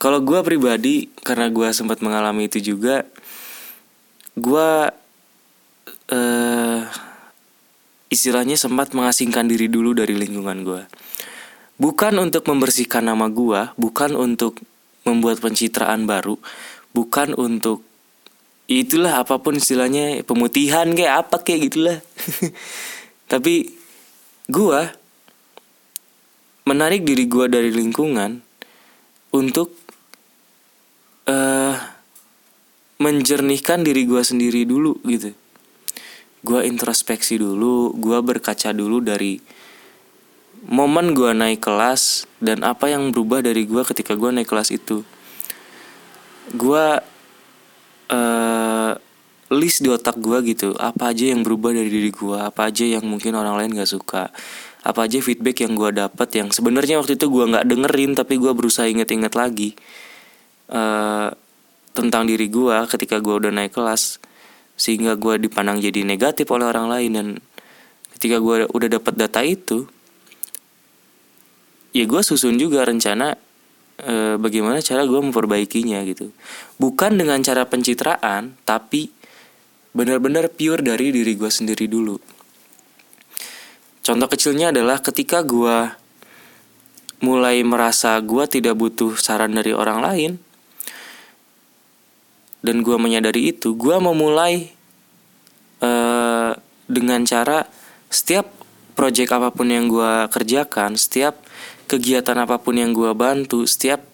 kalau 0.00 0.24
gue 0.24 0.40
pribadi 0.40 1.12
karena 1.20 1.52
gue 1.52 1.68
sempat 1.76 2.00
mengalami 2.00 2.48
itu 2.48 2.72
juga, 2.72 3.04
gue 4.32 4.70
uh, 6.08 6.80
istilahnya 8.10 8.58
sempat 8.58 8.96
mengasingkan 8.96 9.46
diri 9.46 9.70
dulu 9.70 9.94
dari 9.94 10.18
lingkungan 10.18 10.66
gue. 10.66 10.82
bukan 11.80 12.20
untuk 12.20 12.44
membersihkan 12.44 13.08
nama 13.08 13.32
gua 13.32 13.72
bukan 13.80 14.12
untuk 14.12 14.60
membuat 15.08 15.40
pencitraan 15.40 16.04
baru 16.04 16.36
bukan 16.92 17.32
untuk 17.32 17.80
itulah 18.68 19.24
apa 19.24 19.40
pun 19.40 19.56
istilahnya 19.56 20.20
pemutihan 20.28 20.92
kayak 20.92 21.24
apa 21.24 21.40
kayak 21.40 21.72
gitulah 21.72 21.98
tapi 23.32 23.72
gua 24.52 24.92
menarik 26.68 27.00
diri 27.08 27.24
gua 27.24 27.48
dari 27.48 27.72
lingkungan 27.72 28.44
untuk 29.32 29.72
uh, 31.28 31.74
menjernihkan 33.00 33.84
diri 33.84 34.04
gua 34.06 34.24
sendiri 34.24 34.64
dulu 34.64 34.96
gitu. 35.08 35.34
Gua 36.40 36.64
introspeksi 36.64 37.36
dulu 37.36 37.92
gua 37.96 38.24
berkaca 38.24 38.72
dulu 38.72 39.04
dari 39.04 39.40
momen 40.68 41.12
gua 41.16 41.36
naik 41.36 41.64
kelas 41.64 42.28
dan 42.40 42.64
apa 42.64 42.92
yang 42.92 43.12
berubah 43.12 43.44
dari 43.44 43.64
gua 43.68 43.84
ketika 43.84 44.16
gua 44.16 44.32
naik 44.32 44.48
kelas 44.48 44.72
itu. 44.72 45.04
Gua 46.56 47.00
uh, 48.10 48.92
list 49.50 49.82
di 49.82 49.90
otak 49.90 50.22
gue 50.22 50.54
gitu 50.54 50.78
apa 50.78 51.10
aja 51.10 51.34
yang 51.34 51.42
berubah 51.42 51.74
dari 51.74 51.90
diri 51.90 52.14
gue 52.14 52.38
apa 52.38 52.70
aja 52.70 52.86
yang 52.86 53.02
mungkin 53.02 53.34
orang 53.34 53.58
lain 53.58 53.74
gak 53.74 53.90
suka 53.90 54.30
apa 54.80 55.00
aja 55.04 55.18
feedback 55.18 55.66
yang 55.66 55.74
gue 55.74 55.90
dapat 55.90 56.28
yang 56.38 56.48
sebenarnya 56.54 57.02
waktu 57.02 57.18
itu 57.18 57.26
gue 57.26 57.44
nggak 57.50 57.66
dengerin 57.66 58.14
tapi 58.14 58.38
gue 58.38 58.52
berusaha 58.54 58.86
inget-inget 58.86 59.34
lagi 59.34 59.74
uh, 60.70 61.28
tentang 61.92 62.24
diri 62.24 62.46
gue 62.46 62.76
ketika 62.86 63.18
gue 63.18 63.34
udah 63.34 63.52
naik 63.52 63.74
kelas 63.74 64.22
sehingga 64.80 65.18
gue 65.20 65.36
dipandang 65.36 65.82
jadi 65.84 66.06
negatif 66.06 66.48
oleh 66.48 66.64
orang 66.64 66.88
lain. 66.88 67.10
Dan 67.12 67.26
ketika 68.16 68.40
gue 68.40 68.64
udah 68.70 68.88
dapat 68.88 69.14
data 69.20 69.44
itu 69.44 69.84
ya 71.92 72.08
gue 72.08 72.22
susun 72.24 72.56
juga 72.56 72.86
rencana 72.86 73.34
e, 73.98 74.38
bagaimana 74.40 74.80
cara 74.80 75.04
gue 75.04 75.20
memperbaikinya 75.20 76.00
gitu. 76.08 76.32
Bukan 76.80 77.20
dengan 77.20 77.44
cara 77.44 77.68
pencitraan 77.68 78.56
tapi 78.64 79.12
benar-benar 79.92 80.48
pure 80.48 80.80
dari 80.80 81.12
diri 81.12 81.36
gue 81.36 81.50
sendiri 81.50 81.84
dulu. 81.90 82.16
Contoh 84.00 84.28
kecilnya 84.32 84.72
adalah 84.72 85.04
ketika 85.04 85.44
gue 85.44 85.92
mulai 87.20 87.60
merasa 87.60 88.16
gue 88.24 88.48
tidak 88.48 88.80
butuh 88.80 89.12
saran 89.20 89.52
dari 89.52 89.76
orang 89.76 90.00
lain 90.00 90.32
dan 92.60 92.84
gue 92.84 92.96
menyadari 93.00 93.52
itu 93.56 93.72
gue 93.76 93.96
memulai 93.96 94.72
uh, 95.80 96.52
dengan 96.90 97.24
cara 97.24 97.64
setiap 98.10 98.48
project 98.98 99.30
apa 99.32 99.48
pun 99.54 99.70
yang 99.70 99.88
gue 99.88 100.28
kerjakan 100.28 100.98
setiap 100.98 101.40
kegiatan 101.90 102.38
apa 102.38 102.62
pun 102.62 102.78
yang 102.78 102.94
gue 102.94 103.10
bantu, 103.18 103.66
setiap 103.66 104.06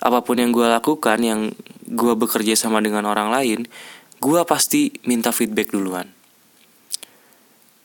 apa 0.00 0.24
pun 0.24 0.40
yang 0.40 0.48
gue 0.48 0.64
lakukan, 0.64 1.20
yang 1.20 1.52
gue 1.84 2.14
bekerja 2.16 2.56
sama 2.56 2.80
dengan 2.80 3.04
orang 3.04 3.28
lain, 3.28 3.68
gue 4.16 4.40
pasti 4.48 4.96
minta 5.04 5.28
feedback 5.28 5.76
duluan. 5.76 6.08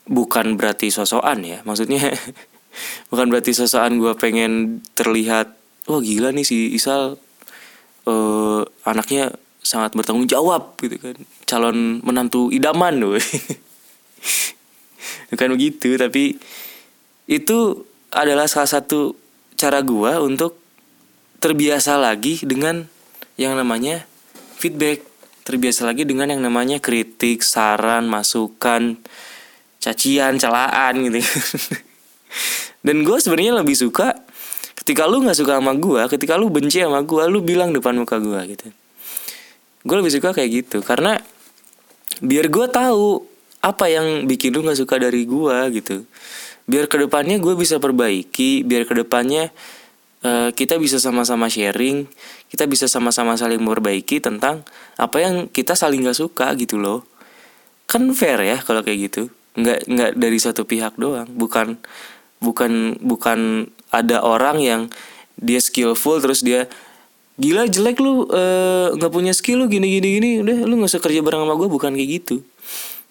Bukan 0.08 0.56
berarti 0.56 0.88
sosokan 0.88 1.44
ya, 1.44 1.60
maksudnya 1.68 2.08
bukan 3.12 3.28
berarti 3.28 3.52
sosokan 3.52 4.00
gue 4.00 4.16
pengen 4.16 4.80
terlihat, 4.96 5.52
wah 5.84 6.00
gila 6.00 6.32
nih 6.32 6.48
si 6.48 6.72
Isal 6.72 7.20
uh, 8.08 8.64
anaknya 8.88 9.36
sangat 9.68 9.92
bertanggung 9.92 10.24
jawab 10.24 10.80
gitu 10.80 10.96
kan, 10.96 11.12
calon 11.44 12.00
menantu 12.00 12.48
idaman 12.48 12.96
loh. 13.04 13.20
bukan 15.28 15.48
begitu, 15.52 16.00
tapi 16.00 16.40
itu 17.28 17.84
adalah 18.08 18.48
salah 18.48 18.80
satu 18.80 19.12
cara 19.60 19.84
gua 19.84 20.24
untuk 20.24 20.56
terbiasa 21.44 22.00
lagi 22.00 22.40
dengan 22.40 22.88
yang 23.36 23.52
namanya 23.52 24.08
feedback. 24.56 25.04
Terbiasa 25.44 25.88
lagi 25.88 26.04
dengan 26.04 26.28
yang 26.28 26.44
namanya 26.44 26.76
kritik 26.76 27.40
saran 27.40 28.04
masukan 28.04 29.00
cacian 29.80 30.36
celaan 30.36 31.08
gitu. 31.08 31.24
Dan 32.84 33.00
gue 33.00 33.16
sebenarnya 33.16 33.56
lebih 33.56 33.72
suka 33.72 34.12
ketika 34.88 35.04
lu 35.04 35.20
nggak 35.20 35.36
suka 35.36 35.60
sama 35.60 35.76
gue 35.76 36.00
ketika 36.08 36.40
lu 36.40 36.48
benci 36.48 36.80
sama 36.80 37.04
gue 37.04 37.20
lu 37.28 37.44
bilang 37.44 37.76
depan 37.76 37.92
muka 37.92 38.16
gue 38.16 38.40
gitu 38.56 38.72
gue 39.88 39.96
lebih 39.96 40.12
suka 40.12 40.36
kayak 40.36 40.50
gitu 40.52 40.84
karena 40.84 41.16
biar 42.20 42.52
gue 42.52 42.66
tahu 42.68 43.24
apa 43.64 43.88
yang 43.88 44.28
bikin 44.28 44.52
lu 44.52 44.62
nggak 44.62 44.78
suka 44.84 45.00
dari 45.00 45.24
gue 45.24 45.56
gitu. 45.74 46.04
Biar 46.68 46.84
ke 46.84 47.00
depannya 47.00 47.40
gue 47.40 47.56
bisa 47.56 47.80
perbaiki 47.80 48.62
biar 48.62 48.84
ke 48.84 48.92
depannya 48.92 49.48
uh, 50.22 50.52
kita 50.52 50.76
bisa 50.76 51.00
sama-sama 51.00 51.48
sharing 51.48 52.04
kita 52.48 52.64
bisa 52.64 52.88
sama-sama 52.88 53.36
saling 53.36 53.60
memperbaiki 53.60 54.20
tentang 54.20 54.64
apa 54.96 55.16
yang 55.20 55.34
kita 55.48 55.76
saling 55.76 56.04
gak 56.04 56.16
suka 56.16 56.52
gitu 56.56 56.80
loh. 56.80 57.04
Kan 57.88 58.12
fair 58.12 58.40
ya 58.44 58.60
kalau 58.60 58.84
kayak 58.84 59.12
gitu. 59.12 59.32
Nggak 59.56 59.88
nggak 59.88 60.10
dari 60.20 60.38
satu 60.38 60.68
pihak 60.68 60.96
doang. 61.00 61.28
Bukan 61.28 61.80
bukan 62.38 63.00
bukan 63.00 63.72
ada 63.90 64.20
orang 64.22 64.60
yang 64.60 64.82
dia 65.38 65.58
skillful 65.62 66.20
terus 66.20 66.44
dia 66.44 66.68
gila 67.38 67.70
jelek 67.70 68.02
lu 68.02 68.26
eh, 68.34 68.90
nggak 68.98 69.10
uh, 69.10 69.14
punya 69.14 69.30
skill 69.30 69.64
lu 69.64 69.66
gini 69.70 69.98
gini 69.98 70.08
gini. 70.18 70.30
Udah 70.42 70.66
lu 70.66 70.74
nggak 70.82 70.90
usah 70.90 71.02
kerja 71.02 71.22
bareng 71.22 71.46
sama 71.46 71.54
gue 71.54 71.68
bukan 71.70 71.94
kayak 71.94 72.10
gitu. 72.22 72.42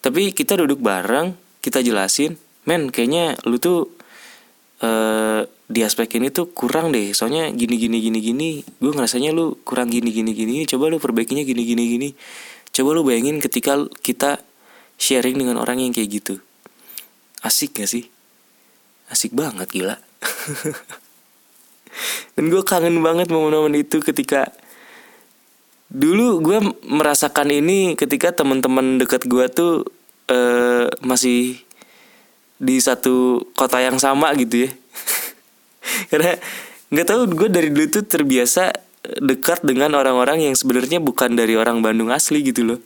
Tapi 0.03 0.35
kita 0.35 0.59
duduk 0.59 0.83
bareng 0.83 1.33
kita 1.63 1.79
jelasin 1.81 2.35
men 2.67 2.91
kayaknya 2.91 3.39
lu 3.47 3.57
tuh 3.57 3.87
uh, 4.83 5.47
di 5.67 5.81
aspek 5.83 6.19
ini 6.19 6.27
tuh 6.29 6.51
kurang 6.51 6.91
deh. 6.91 7.15
Soalnya 7.15 7.49
gini 7.55 7.79
gini 7.79 8.03
gini 8.03 8.19
gini 8.19 8.49
gue 8.61 8.91
ngerasanya 8.91 9.31
lu 9.31 9.55
kurang 9.63 9.87
gini 9.87 10.11
gini 10.11 10.35
gini. 10.35 10.67
Coba 10.67 10.91
lu 10.91 10.99
perbaikinya 10.99 11.47
gini 11.47 11.63
gini 11.63 11.83
gini. 11.87 12.09
Coba 12.75 12.93
lu 12.93 13.07
bayangin 13.07 13.39
ketika 13.39 13.79
kita 14.03 14.43
sharing 14.99 15.39
dengan 15.39 15.55
orang 15.57 15.79
yang 15.79 15.95
kayak 15.95 16.19
gitu. 16.21 16.43
Asik 17.41 17.79
gak 17.79 17.89
sih? 17.89 18.11
Asik 19.07 19.31
banget 19.31 19.71
gila 19.71 19.95
dan 22.37 22.43
gue 22.51 22.61
kangen 22.63 22.99
banget 23.01 23.31
momen-momen 23.31 23.75
itu 23.77 23.99
ketika 23.99 24.51
dulu 25.87 26.43
gue 26.43 26.59
merasakan 26.83 27.47
ini 27.49 27.95
ketika 27.95 28.35
teman-teman 28.35 28.99
dekat 28.99 29.23
gue 29.23 29.45
tuh 29.47 29.87
uh, 30.27 30.91
masih 30.99 31.63
di 32.57 32.81
satu 32.81 33.45
kota 33.55 33.79
yang 33.79 33.95
sama 34.01 34.33
gitu 34.35 34.67
ya 34.67 34.69
karena 36.11 36.35
nggak 36.91 37.07
tahu 37.07 37.21
gue 37.31 37.49
dari 37.51 37.69
dulu 37.71 37.87
tuh 37.87 38.03
terbiasa 38.03 38.75
dekat 39.23 39.63
dengan 39.63 39.95
orang-orang 39.95 40.51
yang 40.51 40.55
sebenarnya 40.57 40.99
bukan 40.99 41.39
dari 41.39 41.55
orang 41.55 41.79
Bandung 41.79 42.11
asli 42.11 42.43
gitu 42.43 42.67
loh 42.67 42.79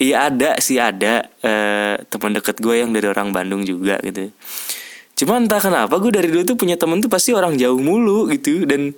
Iya 0.00 0.32
ada 0.32 0.56
sih 0.64 0.80
ada 0.80 1.28
uh, 1.44 2.00
teman 2.08 2.32
dekat 2.32 2.56
gue 2.56 2.72
yang 2.72 2.88
dari 2.88 3.04
orang 3.04 3.36
Bandung 3.36 3.68
juga 3.68 4.00
gitu. 4.00 4.32
Cuma 5.20 5.36
entah 5.36 5.60
kenapa 5.60 6.00
gue 6.00 6.08
dari 6.08 6.32
dulu 6.32 6.48
tuh 6.48 6.56
punya 6.56 6.80
temen 6.80 6.96
tuh 7.04 7.12
pasti 7.12 7.36
orang 7.36 7.60
jauh 7.60 7.76
mulu 7.76 8.24
gitu. 8.32 8.64
Dan 8.64 8.96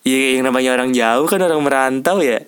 ya 0.00 0.40
yang 0.40 0.48
namanya 0.48 0.72
orang 0.80 0.96
jauh 0.96 1.28
kan 1.28 1.44
orang 1.44 1.60
merantau 1.60 2.24
ya. 2.24 2.40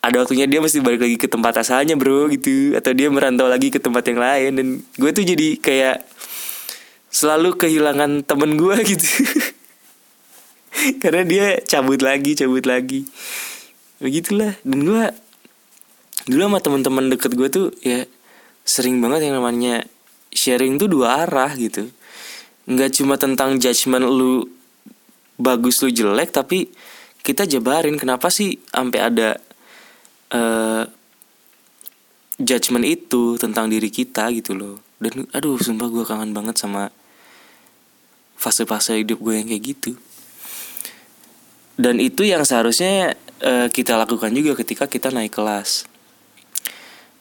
Ada 0.00 0.24
waktunya 0.24 0.48
dia 0.48 0.64
mesti 0.64 0.80
balik 0.80 1.04
lagi 1.04 1.20
ke 1.20 1.28
tempat 1.28 1.60
asalnya 1.60 1.92
bro 1.92 2.32
gitu. 2.32 2.72
Atau 2.72 2.96
dia 2.96 3.12
merantau 3.12 3.52
lagi 3.52 3.68
ke 3.68 3.76
tempat 3.76 4.00
yang 4.08 4.16
lain. 4.16 4.50
Dan 4.56 4.68
gue 4.96 5.10
tuh 5.12 5.28
jadi 5.28 5.60
kayak 5.60 6.08
selalu 7.12 7.52
kehilangan 7.60 8.24
temen 8.24 8.56
gue 8.56 8.76
gitu. 8.96 9.08
Karena 11.04 11.20
dia 11.28 11.60
cabut 11.68 12.00
lagi 12.00 12.32
cabut 12.32 12.64
lagi. 12.64 13.04
Begitulah. 14.00 14.56
Dan 14.64 14.88
gue 14.88 15.04
dulu 16.32 16.48
sama 16.48 16.64
teman-teman 16.64 17.12
deket 17.12 17.36
gue 17.36 17.48
tuh 17.52 17.66
ya 17.84 18.08
sering 18.64 19.04
banget 19.04 19.28
yang 19.28 19.36
namanya 19.36 19.84
sharing 20.34 20.76
tuh 20.76 20.90
dua 20.90 21.24
arah 21.24 21.54
gitu. 21.54 21.88
Nggak 22.66 23.00
cuma 23.00 23.14
tentang 23.16 23.56
judgement 23.56 24.04
lu 24.04 24.44
bagus 25.38 25.80
lu 25.82 25.90
jelek 25.90 26.34
tapi 26.34 26.70
kita 27.24 27.48
jabarin 27.48 27.96
kenapa 27.96 28.28
sih 28.28 28.60
sampai 28.68 29.00
ada 29.00 29.40
uh, 30.36 30.84
judgement 32.36 32.84
itu 32.84 33.40
tentang 33.40 33.72
diri 33.72 33.88
kita 33.88 34.28
gitu 34.36 34.52
loh. 34.52 34.76
Dan 35.00 35.24
aduh 35.32 35.56
sumpah 35.56 35.88
gue 35.88 36.04
kangen 36.04 36.36
banget 36.36 36.60
sama 36.60 36.92
fase-fase 38.36 39.00
hidup 39.00 39.24
gue 39.24 39.40
yang 39.40 39.48
kayak 39.48 39.64
gitu. 39.64 39.96
Dan 41.74 41.98
itu 41.98 42.22
yang 42.22 42.44
seharusnya 42.44 43.18
uh, 43.42 43.66
kita 43.72 43.96
lakukan 43.96 44.30
juga 44.30 44.54
ketika 44.60 44.86
kita 44.86 45.10
naik 45.10 45.32
kelas. 45.32 45.88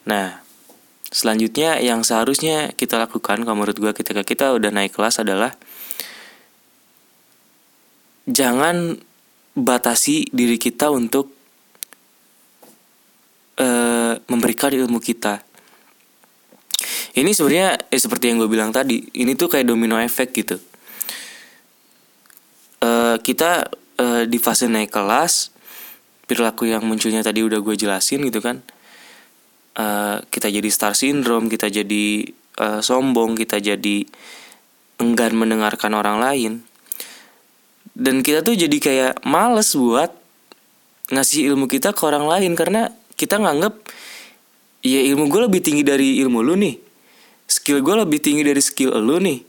Nah 0.03 0.42
selanjutnya 1.13 1.77
yang 1.77 2.01
seharusnya 2.01 2.73
kita 2.73 2.97
lakukan 2.97 3.45
kalau 3.45 3.53
menurut 3.53 3.77
gue 3.77 3.93
ketika 3.93 4.25
kita 4.25 4.51
udah 4.57 4.73
naik 4.73 4.97
kelas 4.97 5.21
adalah 5.21 5.53
jangan 8.25 8.97
batasi 9.53 10.25
diri 10.33 10.57
kita 10.57 10.89
untuk 10.89 11.29
uh, 13.61 14.17
memberikan 14.25 14.73
ilmu 14.73 14.97
kita. 14.97 15.45
Ini 17.13 17.29
sebenarnya 17.29 17.77
eh, 17.93 18.01
seperti 18.01 18.33
yang 18.33 18.41
gue 18.41 18.49
bilang 18.49 18.73
tadi, 18.73 19.05
ini 19.21 19.37
tuh 19.37 19.45
kayak 19.45 19.69
domino 19.69 20.01
efek 20.01 20.33
gitu. 20.33 20.57
kita 23.23 23.71
uh, 24.03 24.23
di 24.27 24.37
fase 24.37 24.67
naik 24.67 24.91
kelas 24.91 25.55
perilaku 26.27 26.67
yang 26.67 26.83
munculnya 26.83 27.23
tadi 27.23 27.39
udah 27.39 27.63
gue 27.63 27.75
jelasin 27.79 28.19
gitu 28.27 28.43
kan 28.43 28.59
uh, 29.77 30.21
kita 30.29 30.49
jadi 30.49 30.69
star 30.69 30.93
syndrome 30.97 31.47
kita 31.49 31.69
jadi 31.69 32.27
uh, 32.59 32.79
sombong 32.81 33.37
kita 33.37 33.61
jadi 33.61 34.05
enggan 35.01 35.33
mendengarkan 35.35 35.93
orang 35.93 36.17
lain. 36.21 36.53
Dan 37.93 38.25
kita 38.25 38.41
tuh 38.41 38.57
jadi 38.57 38.77
kayak 38.81 39.13
males 39.21 39.77
buat 39.77 40.09
ngasih 41.13 41.53
ilmu 41.53 41.69
kita 41.69 41.93
ke 41.93 42.01
orang 42.09 42.25
lain 42.25 42.57
karena 42.57 42.89
kita 43.13 43.37
nganggep 43.37 43.85
ya 44.81 44.99
ilmu 45.13 45.29
gue 45.29 45.41
lebih 45.45 45.61
tinggi 45.61 45.85
dari 45.85 46.17
ilmu 46.25 46.41
lu 46.41 46.57
nih. 46.57 46.75
Skill 47.45 47.85
gue 47.85 47.95
lebih 48.01 48.17
tinggi 48.17 48.41
dari 48.41 48.61
skill 48.63 48.97
lu 48.97 49.21
nih. 49.21 49.45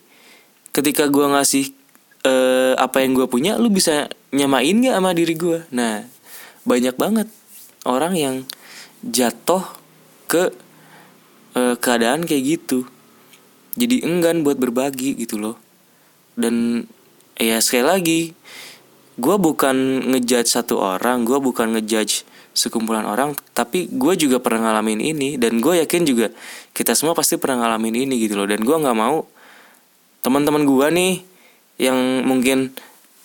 Ketika 0.75 1.09
gue 1.09 1.25
ngasih 1.25 1.85
uh, 2.25 2.73
apa 2.81 3.05
yang 3.05 3.15
gue 3.15 3.27
punya 3.29 3.61
lu 3.61 3.69
bisa 3.71 4.09
nyamain 4.35 4.75
gak 4.83 4.97
sama 4.99 5.11
diri 5.15 5.35
gue 5.37 5.63
nah 5.71 6.03
banyak 6.65 6.97
banget 6.97 7.29
orang 7.85 8.17
yang 8.17 8.37
jatuh 9.05 9.63
ke 10.27 10.53
uh, 11.55 11.75
keadaan 11.79 12.27
kayak 12.27 12.59
gitu. 12.59 12.89
Jadi 13.75 14.07
enggan 14.07 14.47
buat 14.47 14.59
berbagi 14.59 15.19
gitu 15.19 15.39
loh. 15.39 15.57
Dan 16.35 16.87
ya 17.39 17.59
sekali 17.59 17.85
lagi 17.87 18.21
gue 19.15 19.37
bukan 19.39 20.11
ngejudge 20.11 20.51
satu 20.51 20.83
orang 20.83 21.23
gue 21.23 21.39
bukan 21.39 21.79
ngejudge 21.79 22.27
sekumpulan 22.51 23.07
orang 23.07 23.39
tapi 23.55 23.87
gue 23.87 24.15
juga 24.19 24.43
pernah 24.43 24.71
ngalamin 24.71 24.99
ini 24.99 25.39
dan 25.39 25.59
gue 25.63 25.79
yakin 25.83 26.03
juga 26.07 26.31
kita 26.75 26.95
semua 26.95 27.15
pasti 27.15 27.39
pernah 27.39 27.67
ngalamin 27.67 28.07
ini 28.07 28.15
gitu 28.23 28.39
loh. 28.39 28.47
Dan 28.47 28.63
gue 28.63 28.75
nggak 28.75 28.99
mau 28.99 29.27
teman-teman 30.25 30.63
gue 30.65 30.87
nih 30.91 31.15
yang 31.79 32.25
mungkin 32.25 32.73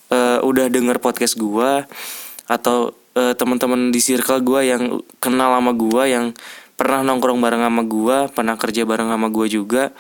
uh, 0.10 0.42
udah 0.42 0.68
denger 0.70 0.98
podcast 1.00 1.38
gue 1.38 1.86
atau 2.50 2.98
uh, 3.16 3.34
teman-teman 3.38 3.94
di 3.94 4.02
circle 4.02 4.42
gue 4.42 4.62
yang 4.68 4.84
kenal 5.22 5.54
sama 5.54 5.72
gue 5.78 6.04
yang 6.10 6.26
pernah 6.80 7.04
nongkrong 7.04 7.44
bareng 7.44 7.60
sama 7.68 7.84
gue 7.84 8.18
pernah 8.32 8.56
kerja 8.56 8.88
bareng 8.88 9.12
sama 9.12 9.28
gue 9.28 9.48
juga. 9.52 9.92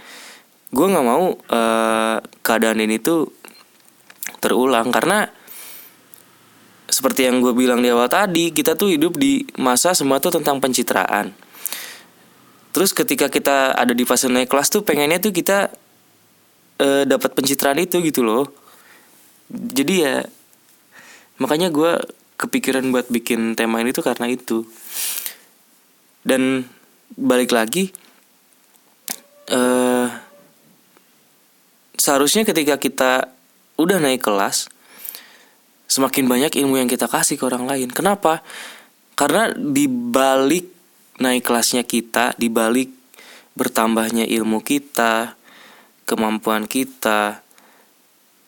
Gue 0.71 0.87
nggak 0.87 1.03
mau 1.03 1.35
uh, 1.35 2.17
keadaan 2.39 2.79
ini 2.79 3.03
tuh 3.03 3.35
terulang 4.39 4.87
karena 4.95 5.27
seperti 6.87 7.27
yang 7.27 7.43
gue 7.43 7.51
bilang 7.51 7.83
di 7.83 7.91
awal 7.91 8.07
tadi 8.07 8.55
kita 8.55 8.79
tuh 8.79 8.95
hidup 8.95 9.19
di 9.19 9.43
masa 9.59 9.91
semua 9.91 10.23
tuh 10.23 10.39
tentang 10.39 10.63
pencitraan. 10.63 11.35
Terus 12.71 12.95
ketika 12.95 13.27
kita 13.27 13.75
ada 13.75 13.91
di 13.91 14.07
fase 14.07 14.31
naik 14.31 14.47
kelas 14.47 14.71
tuh 14.71 14.87
pengennya 14.87 15.19
tuh 15.19 15.35
kita 15.35 15.67
uh, 16.79 17.03
dapat 17.03 17.35
pencitraan 17.35 17.77
itu 17.83 17.99
gitu 17.99 18.23
loh. 18.23 18.47
Jadi 19.51 19.93
ya 19.99 20.23
makanya 21.43 21.73
gue 21.73 21.99
kepikiran 22.39 22.87
buat 22.95 23.11
bikin 23.11 23.59
tema 23.59 23.83
ini 23.83 23.91
tuh 23.91 24.05
karena 24.07 24.31
itu 24.31 24.63
dan 26.23 26.67
balik 27.15 27.51
lagi 27.51 27.91
uh, 29.51 30.07
seharusnya 31.99 32.47
ketika 32.47 32.79
kita 32.79 33.11
udah 33.79 33.97
naik 33.99 34.23
kelas 34.23 34.71
semakin 35.89 36.29
banyak 36.29 36.53
ilmu 36.59 36.79
yang 36.79 36.89
kita 36.89 37.09
kasih 37.09 37.35
ke 37.35 37.43
orang 37.43 37.65
lain. 37.65 37.89
Kenapa? 37.89 38.45
Karena 39.17 39.51
di 39.51 39.89
balik 39.89 40.69
naik 41.19 41.43
kelasnya 41.43 41.83
kita 41.83 42.37
di 42.39 42.47
balik 42.47 42.93
bertambahnya 43.57 44.23
ilmu 44.23 44.63
kita 44.63 45.35
kemampuan 46.07 46.63
kita 46.63 47.43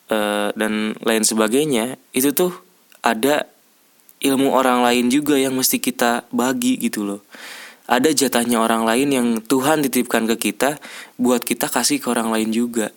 uh, 0.08 0.48
dan 0.56 0.96
lain 1.04 1.24
sebagainya 1.26 2.00
itu 2.16 2.32
tuh 2.32 2.56
ada 3.04 3.44
ilmu 4.24 4.54
orang 4.54 4.80
lain 4.80 5.12
juga 5.12 5.36
yang 5.36 5.52
mesti 5.52 5.82
kita 5.82 6.24
bagi 6.32 6.80
gitu 6.80 7.04
loh 7.04 7.20
ada 7.86 8.08
jatahnya 8.10 8.62
orang 8.62 8.86
lain 8.86 9.08
yang 9.10 9.28
Tuhan 9.42 9.82
titipkan 9.86 10.24
ke 10.30 10.50
kita 10.50 10.78
buat 11.18 11.42
kita 11.42 11.66
kasih 11.66 11.98
ke 11.98 12.06
orang 12.08 12.30
lain 12.30 12.54
juga 12.54 12.94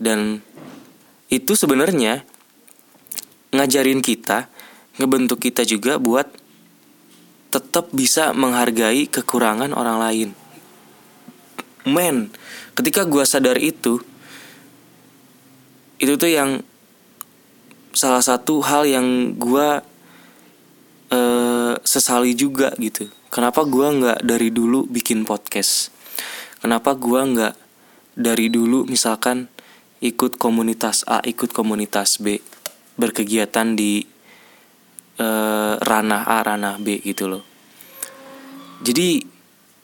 dan 0.00 0.40
itu 1.30 1.52
sebenarnya 1.54 2.26
ngajarin 3.52 4.00
kita, 4.00 4.48
ngebentuk 4.98 5.42
kita 5.42 5.66
juga 5.66 5.98
buat 5.98 6.26
tetap 7.50 7.90
bisa 7.90 8.30
menghargai 8.30 9.10
kekurangan 9.10 9.74
orang 9.74 9.98
lain. 9.98 10.28
Men, 11.84 12.30
ketika 12.78 13.02
gue 13.04 13.22
sadar 13.26 13.58
itu, 13.58 13.98
itu 15.98 16.12
tuh 16.14 16.30
yang 16.30 16.62
salah 17.90 18.22
satu 18.22 18.62
hal 18.62 18.86
yang 18.86 19.34
gue 19.34 19.68
uh, 21.10 21.49
sesali 21.86 22.34
juga 22.34 22.74
gitu. 22.80 23.06
Kenapa 23.30 23.62
gue 23.62 23.86
nggak 23.86 24.26
dari 24.26 24.50
dulu 24.50 24.90
bikin 24.90 25.22
podcast? 25.22 25.94
Kenapa 26.58 26.98
gue 26.98 27.20
nggak 27.20 27.54
dari 28.18 28.50
dulu 28.50 28.84
misalkan 28.90 29.46
ikut 30.02 30.40
komunitas 30.40 31.06
A, 31.06 31.22
ikut 31.22 31.52
komunitas 31.54 32.18
B, 32.18 32.40
berkegiatan 32.98 33.76
di 33.76 34.02
uh, 35.20 35.76
ranah 35.78 36.22
A, 36.26 36.38
ranah 36.42 36.76
B 36.80 36.98
gitu 37.04 37.28
loh. 37.30 37.44
Jadi 38.80 39.20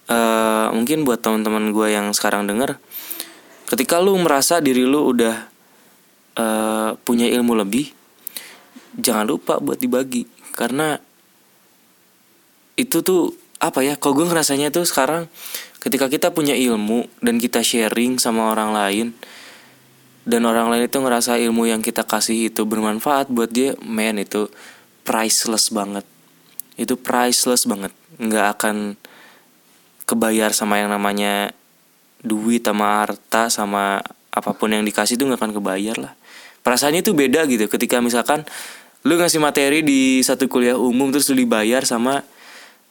uh, 0.09 0.72
mungkin 0.72 1.05
buat 1.05 1.20
teman-teman 1.20 1.70
gue 1.70 1.93
yang 1.93 2.11
sekarang 2.16 2.49
denger, 2.49 2.80
ketika 3.68 4.01
lu 4.01 4.16
merasa 4.18 4.59
diri 4.59 4.89
lu 4.89 5.12
udah 5.12 5.37
uh, 6.41 6.91
punya 7.05 7.28
ilmu 7.28 7.53
lebih, 7.61 7.93
jangan 8.97 9.28
lupa 9.28 9.61
buat 9.61 9.76
dibagi 9.76 10.24
karena 10.57 10.97
itu 12.77 13.01
tuh 13.01 13.33
apa 13.59 13.83
ya? 13.83 13.97
Kalau 13.97 14.16
gue 14.20 14.29
ngerasanya 14.29 14.68
tuh 14.68 14.85
sekarang 14.85 15.27
ketika 15.81 16.07
kita 16.12 16.31
punya 16.31 16.53
ilmu 16.53 17.09
dan 17.24 17.41
kita 17.41 17.64
sharing 17.64 18.20
sama 18.20 18.53
orang 18.53 18.70
lain, 18.77 19.07
dan 20.27 20.43
orang 20.43 20.68
lain 20.68 20.91
itu 20.91 20.99
ngerasa 20.99 21.39
ilmu 21.39 21.70
yang 21.70 21.81
kita 21.81 22.03
kasih 22.03 22.51
itu 22.51 22.66
bermanfaat 22.66 23.31
buat 23.31 23.47
dia 23.49 23.79
man 23.81 24.18
itu 24.18 24.51
priceless 25.07 25.70
banget. 25.70 26.03
Itu 26.74 26.99
priceless 26.99 27.64
banget. 27.64 27.95
Nggak 28.18 28.47
akan 28.59 28.77
kebayar 30.03 30.51
sama 30.51 30.83
yang 30.83 30.91
namanya 30.91 31.55
duit 32.27 32.66
sama 32.66 33.07
harta 33.07 33.47
sama 33.49 34.03
apa 34.35 34.51
pun 34.53 34.74
yang 34.74 34.83
dikasih 34.83 35.14
itu 35.14 35.24
nggak 35.31 35.41
akan 35.41 35.55
kebayar 35.57 35.97
lah. 35.97 36.12
Perasaannya 36.66 37.07
itu 37.07 37.14
beda 37.14 37.47
gitu. 37.47 37.70
Ketika 37.70 38.03
misalkan 38.03 38.43
lu 39.07 39.14
ngasih 39.14 39.39
materi 39.39 39.87
di 39.87 40.18
satu 40.27 40.51
kuliah 40.51 40.74
umum 40.74 41.14
terus 41.14 41.31
lu 41.31 41.39
dibayar 41.39 41.87
sama 41.87 42.27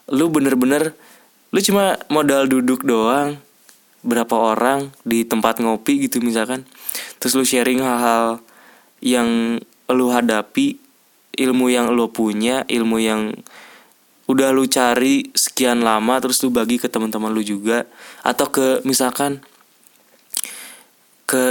lu 0.09 0.29
bener-bener 0.29 0.93
lu 1.49 1.59
cuma 1.63 1.97
modal 2.11 2.45
duduk 2.51 2.83
doang 2.85 3.39
berapa 4.05 4.35
orang 4.37 4.93
di 5.01 5.25
tempat 5.25 5.57
ngopi 5.57 6.05
gitu 6.05 6.21
misalkan. 6.21 6.67
Terus 7.17 7.33
lu 7.33 7.43
sharing 7.43 7.81
hal-hal 7.81 8.37
yang 9.01 9.59
lu 9.89 10.07
hadapi 10.13 10.77
ilmu 11.35 11.73
yang 11.73 11.89
lu 11.91 12.05
punya 12.13 12.63
ilmu 12.69 13.01
yang 13.01 13.33
udah 14.29 14.49
lu 14.53 14.65
cari 14.69 15.29
sekian 15.33 15.81
lama 15.81 16.17
terus 16.21 16.41
lu 16.45 16.53
bagi 16.53 16.77
ke 16.77 16.85
teman-teman 16.85 17.33
lu 17.33 17.41
juga. 17.41 17.89
Atau 18.21 18.53
ke 18.53 18.85
misalkan 18.85 19.41
ke 21.25 21.45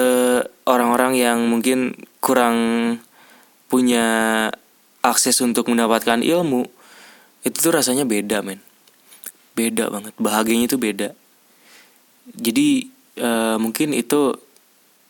orang-orang 0.71 1.19
yang 1.19 1.39
mungkin 1.51 1.99
kurang 2.23 2.57
punya 3.67 4.07
akses 5.03 5.43
untuk 5.43 5.67
mendapatkan 5.67 6.23
ilmu 6.23 6.71
itu 7.45 7.57
tuh 7.61 7.73
rasanya 7.77 8.09
beda 8.09 8.41
men. 8.41 8.59
Beda 9.53 9.93
banget. 9.93 10.17
Bahagianya 10.17 10.67
itu 10.67 10.81
beda. 10.81 11.13
Jadi 12.33 12.89
uh, 13.21 13.61
mungkin 13.61 13.93
itu 13.93 14.35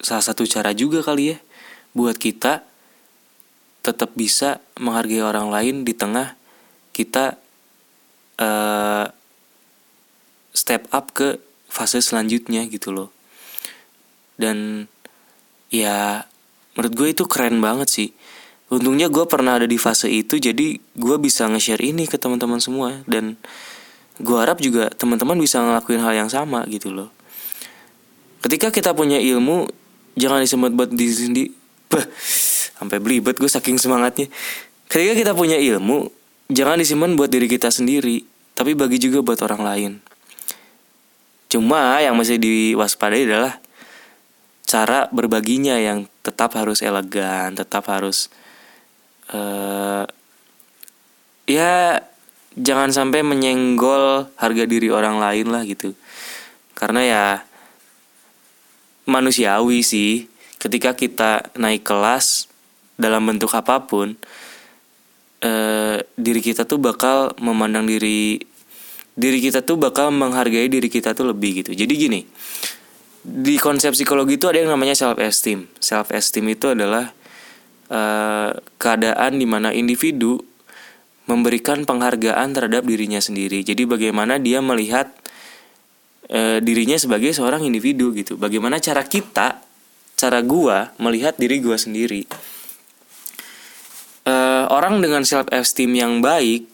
salah 0.03 0.25
satu 0.27 0.43
cara 0.45 0.75
juga 0.75 1.01
kali 1.01 1.33
ya 1.33 1.39
buat 1.95 2.19
kita 2.19 2.67
tetap 3.87 4.13
bisa 4.19 4.59
menghargai 4.83 5.23
orang 5.23 5.49
lain 5.49 5.87
di 5.87 5.95
tengah 5.95 6.35
kita 6.91 7.39
uh, 8.43 9.07
step 10.51 10.91
up 10.91 11.15
ke 11.15 11.39
fase 11.71 12.03
selanjutnya 12.03 12.67
gitu 12.67 12.91
loh. 12.91 13.15
Dan 14.35 14.91
ya 15.71 16.27
menurut 16.75 16.93
gue 16.99 17.09
itu 17.15 17.25
keren 17.31 17.63
banget 17.63 17.87
sih 17.87 18.09
untungnya 18.75 19.07
gue 19.07 19.25
pernah 19.31 19.63
ada 19.63 19.71
di 19.71 19.79
fase 19.79 20.11
itu 20.11 20.43
jadi 20.43 20.79
gue 20.79 21.17
bisa 21.23 21.47
nge-share 21.47 21.81
ini 21.85 22.11
ke 22.11 22.19
teman-teman 22.19 22.59
semua. 22.59 23.07
Dan 23.07 23.39
gue 24.19 24.37
harap 24.37 24.59
juga 24.59 24.91
teman-teman 24.91 25.39
bisa 25.39 25.63
ngelakuin 25.63 26.03
hal 26.03 26.27
yang 26.27 26.31
sama 26.31 26.67
gitu 26.67 26.91
loh. 26.91 27.11
Ketika 28.43 28.75
kita 28.75 28.91
punya 28.93 29.17
ilmu 29.23 29.71
jangan 30.19 30.43
disemut 30.43 30.75
buat 30.75 30.91
di 30.91 31.07
sini 31.09 31.45
sampai 32.79 32.99
belibet 32.99 33.39
gue 33.39 33.49
saking 33.49 33.79
semangatnya. 33.79 34.27
Ketika 34.91 35.15
kita 35.15 35.33
punya 35.33 35.57
ilmu 35.57 36.11
jangan 36.51 36.77
disimpan 36.77 37.15
buat 37.17 37.31
diri 37.33 37.49
kita 37.49 37.71
sendiri 37.71 38.27
tapi 38.55 38.75
bagi 38.75 38.99
juga 39.01 39.23
buat 39.25 39.41
orang 39.43 39.63
lain. 39.63 39.93
Cuma 41.49 42.03
yang 42.03 42.19
masih 42.19 42.39
diwaspadai 42.43 43.27
adalah 43.31 43.63
cara 44.65 45.07
berbaginya 45.15 45.79
yang 45.79 46.11
tetap 46.25 46.57
harus 46.57 46.81
elegan 46.81 47.53
tetap 47.55 47.87
harus 47.93 48.33
uh, 49.33 50.05
ya 51.49 52.01
jangan 52.55 52.91
sampai 52.95 53.27
menyenggol 53.27 54.31
harga 54.39 54.65
diri 54.65 54.89
orang 54.91 55.19
lain 55.19 55.51
lah 55.51 55.63
gitu. 55.67 55.95
Karena 56.75 57.01
ya 57.03 57.25
manusiawi 59.07 59.83
sih. 59.85 60.31
Ketika 60.59 60.97
kita 60.97 61.53
naik 61.61 61.85
kelas 61.85 62.49
dalam 62.97 63.29
bentuk 63.29 63.53
apa 63.53 63.85
pun 63.85 64.17
eh, 65.45 66.01
diri 66.17 66.41
kita 66.41 66.65
tuh 66.65 66.81
bakal 66.81 67.37
memandang 67.37 67.85
diri 67.85 68.41
diri 69.13 69.45
kita 69.45 69.61
tuh 69.61 69.77
bakal 69.77 70.09
menghargai 70.09 70.73
diri 70.73 70.89
kita 70.89 71.13
tuh 71.13 71.29
lebih 71.29 71.61
gitu. 71.61 71.77
Jadi 71.77 71.93
gini 71.93 72.21
di 73.25 73.57
konsep 73.57 73.97
psikologi 73.97 74.37
itu 74.37 74.49
ada 74.53 74.61
yang 74.61 74.69
namanya 74.69 74.93
self 74.93 75.17
esteem 75.17 75.65
self 75.81 76.13
esteem 76.13 76.45
itu 76.53 76.77
adalah 76.77 77.17
eh, 77.95 78.51
keadaan 78.83 79.39
di 79.39 79.47
mana 79.47 79.71
individu 79.71 80.43
memberikan 81.31 81.87
penghargaan 81.87 82.53
terhadap 82.53 82.85
dirinya 82.85 83.23
sendiri 83.23 83.63
jadi 83.63 83.87
bagaimana 83.87 84.37
dia 84.43 84.61
melihat 84.61 85.09
e, 86.29 86.61
dirinya 86.65 86.97
sebagai 86.97 87.33
seorang 87.35 87.65
individu 87.65 88.13
gitu. 88.17 88.37
Bagaimana 88.41 88.81
cara 88.81 89.05
kita, 89.05 89.61
cara 90.15 90.39
gua 90.45 90.93
melihat 91.01 91.37
diri 91.37 91.61
gua 91.61 91.77
sendiri. 91.77 92.25
E, 94.25 94.35
orang 94.71 95.01
dengan 95.05 95.23
self 95.27 95.49
esteem 95.53 95.93
yang 95.97 96.25
baik, 96.25 96.69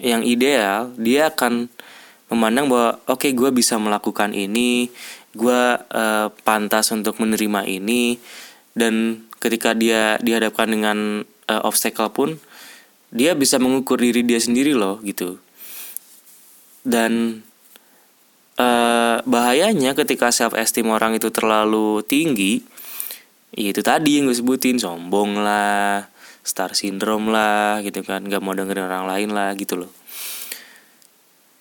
yang 0.00 0.24
ideal, 0.24 0.92
dia 0.96 1.32
akan 1.32 1.68
memandang 2.30 2.70
bahwa 2.70 2.90
oke 3.10 3.26
okay, 3.26 3.32
gue 3.34 3.50
bisa 3.50 3.74
melakukan 3.74 4.30
ini, 4.30 4.86
gue 5.34 5.62
e, 5.90 6.04
pantas 6.46 6.94
untuk 6.94 7.18
menerima 7.18 7.66
ini, 7.66 8.22
dan 8.78 9.26
ketika 9.40 9.72
dia 9.72 10.20
dihadapkan 10.20 10.68
dengan 10.68 11.24
e, 11.24 11.54
obstacle 11.64 12.12
pun, 12.12 12.36
dia 13.10 13.34
bisa 13.34 13.56
mengukur 13.58 13.98
diri 13.98 14.22
dia 14.22 14.38
sendiri 14.38 14.76
loh 14.76 15.00
gitu. 15.02 15.40
Dan 16.84 17.42
uh, 18.60 19.16
bahayanya 19.24 19.96
ketika 19.96 20.28
self 20.30 20.52
esteem 20.56 20.92
orang 20.92 21.16
itu 21.16 21.32
terlalu 21.32 22.04
tinggi 22.04 22.60
ya 23.50 23.74
itu 23.74 23.82
tadi 23.82 24.20
yang 24.20 24.30
gue 24.30 24.36
sebutin 24.36 24.78
sombong 24.78 25.42
lah 25.42 26.06
star 26.46 26.76
syndrome 26.76 27.32
lah 27.32 27.82
gitu 27.82 28.06
kan 28.06 28.22
nggak 28.22 28.40
mau 28.40 28.54
dengerin 28.54 28.86
orang 28.86 29.06
lain 29.10 29.30
lah 29.34 29.50
gitu 29.58 29.84
loh 29.84 29.90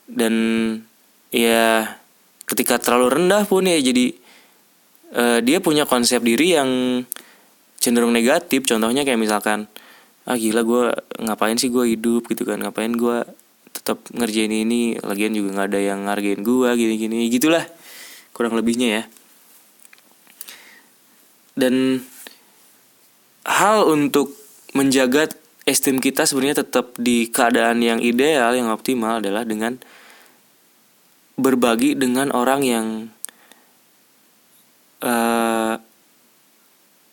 dan 0.09 0.33
ya 1.33 1.97
ketika 2.45 2.81
terlalu 2.81 3.21
rendah 3.21 3.45
pun 3.45 3.65
ya 3.65 3.77
jadi 3.77 4.05
uh, 5.17 5.39
dia 5.41 5.57
punya 5.61 5.85
konsep 5.89 6.21
diri 6.21 6.57
yang 6.57 6.69
cenderung 7.79 8.13
negatif. 8.13 8.67
Contohnya 8.67 9.07
kayak 9.07 9.19
misalkan 9.19 9.71
ah 10.29 10.37
gila 10.37 10.61
gue 10.61 10.83
ngapain 11.25 11.57
sih 11.57 11.71
gue 11.73 11.97
hidup? 11.97 12.27
Gitu 12.29 12.45
kan. 12.45 12.61
Ngapain 12.61 12.93
gue 12.93 13.25
tetap 13.73 14.05
ngerjain 14.13 14.51
ini? 14.51 14.99
Lagian 15.01 15.33
juga 15.33 15.55
nggak 15.55 15.67
ada 15.73 15.79
yang 15.81 15.99
ngargain 16.05 16.41
gua 16.45 16.75
gini-gini. 16.75 17.25
Gitulah 17.31 17.65
kurang 18.35 18.53
lebihnya 18.53 19.01
ya. 19.01 19.03
Dan 21.57 22.05
hal 23.47 23.89
untuk 23.89 24.37
menjaga 24.77 25.27
esteem 25.65 25.97
kita 25.97 26.29
sebenarnya 26.29 26.61
tetap 26.61 26.93
di 27.01 27.29
keadaan 27.29 27.81
yang 27.81 27.99
ideal 27.99 28.53
yang 28.53 28.69
optimal 28.69 29.19
adalah 29.21 29.43
dengan 29.43 29.81
berbagi 31.39 31.95
dengan 31.95 32.29
orang 32.35 32.61
yang 32.61 32.87
uh, 35.01 35.81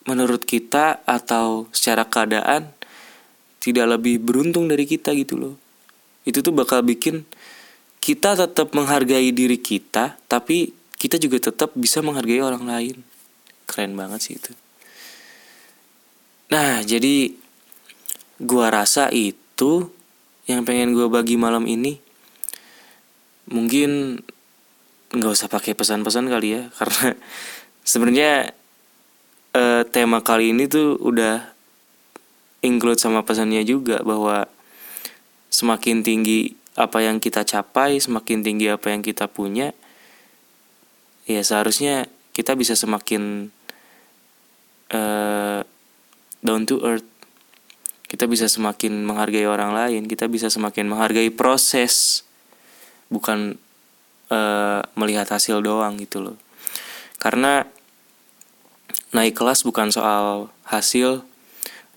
menurut 0.06 0.46
kita 0.46 1.02
atau 1.02 1.66
secara 1.74 2.06
keadaan 2.06 2.70
tidak 3.58 3.98
lebih 3.98 4.22
beruntung 4.22 4.70
dari 4.70 4.86
kita 4.86 5.10
gitu 5.18 5.34
loh. 5.34 5.54
Itu 6.22 6.40
tuh 6.40 6.54
bakal 6.54 6.86
bikin 6.86 7.26
kita 7.98 8.38
tetap 8.38 8.70
menghargai 8.70 9.34
diri 9.34 9.58
kita 9.58 10.14
tapi 10.30 10.70
kita 10.96 11.18
juga 11.18 11.50
tetap 11.50 11.74
bisa 11.74 12.00
menghargai 12.00 12.38
orang 12.38 12.64
lain. 12.64 12.96
Keren 13.66 13.98
banget 13.98 14.22
sih 14.22 14.34
itu. 14.38 14.54
Nah 16.54 16.86
jadi 16.86 17.34
gua 18.38 18.70
rasa 18.70 19.10
itu 19.10 19.90
yang 20.46 20.62
pengen 20.62 20.94
gua 20.94 21.10
bagi 21.10 21.34
malam 21.34 21.66
ini. 21.66 21.98
Mungkin 23.50 24.22
nggak 25.06 25.32
usah 25.34 25.50
pakai 25.50 25.74
pesan-pesan 25.74 26.26
kali 26.30 26.48
ya 26.58 26.62
karena 26.78 27.14
sebenarnya 27.86 28.55
eh, 29.56 29.82
tema 29.88 30.20
kali 30.20 30.52
ini 30.52 30.68
tuh 30.68 31.00
udah 31.00 31.56
include 32.60 33.00
sama 33.00 33.24
pesannya 33.24 33.64
juga 33.64 34.04
bahwa 34.04 34.44
semakin 35.48 36.04
tinggi 36.04 36.52
apa 36.76 37.00
yang 37.00 37.16
kita 37.16 37.40
capai, 37.48 37.96
semakin 37.96 38.44
tinggi 38.44 38.68
apa 38.68 38.92
yang 38.92 39.00
kita 39.00 39.24
punya, 39.32 39.72
ya 41.24 41.40
seharusnya 41.40 42.04
kita 42.36 42.52
bisa 42.52 42.76
semakin 42.76 43.48
uh, 44.92 45.64
down 46.44 46.68
to 46.68 46.84
earth. 46.84 47.08
Kita 48.06 48.28
bisa 48.30 48.46
semakin 48.46 49.02
menghargai 49.02 49.48
orang 49.48 49.74
lain, 49.74 50.06
kita 50.06 50.30
bisa 50.30 50.46
semakin 50.46 50.86
menghargai 50.86 51.32
proses, 51.32 52.22
bukan 53.10 53.58
uh, 54.30 54.80
melihat 54.94 55.26
hasil 55.26 55.58
doang 55.64 55.98
gitu 55.98 56.22
loh. 56.22 56.36
Karena 57.18 57.66
naik 59.14 59.38
kelas 59.38 59.62
bukan 59.62 59.94
soal 59.94 60.50
hasil, 60.66 61.22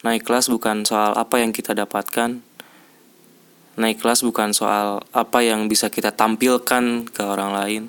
naik 0.05 0.25
kelas 0.25 0.51
bukan 0.51 0.85
soal 0.85 1.17
apa 1.17 1.41
yang 1.41 1.49
kita 1.49 1.73
dapatkan, 1.73 2.41
naik 3.79 3.97
kelas 4.03 4.21
bukan 4.27 4.51
soal 4.51 5.01
apa 5.15 5.39
yang 5.41 5.71
bisa 5.71 5.87
kita 5.87 6.11
tampilkan 6.11 7.07
ke 7.09 7.23
orang 7.23 7.55
lain. 7.55 7.83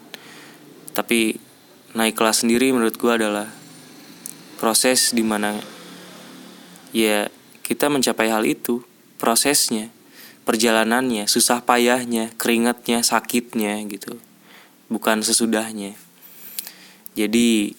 Tapi 0.95 1.37
naik 1.93 2.15
kelas 2.15 2.47
sendiri 2.47 2.71
menurut 2.71 2.95
gue 2.95 3.13
adalah 3.13 3.51
proses 4.63 5.11
di 5.11 5.27
mana 5.27 5.59
ya 6.95 7.27
kita 7.67 7.91
mencapai 7.91 8.31
hal 8.31 8.47
itu 8.47 8.83
prosesnya 9.19 9.91
perjalanannya 10.45 11.31
susah 11.31 11.63
payahnya 11.63 12.35
keringatnya 12.35 13.07
sakitnya 13.07 13.79
gitu. 13.87 14.19
Bukan 14.91 15.23
sesudahnya. 15.23 15.95
Jadi 17.15 17.79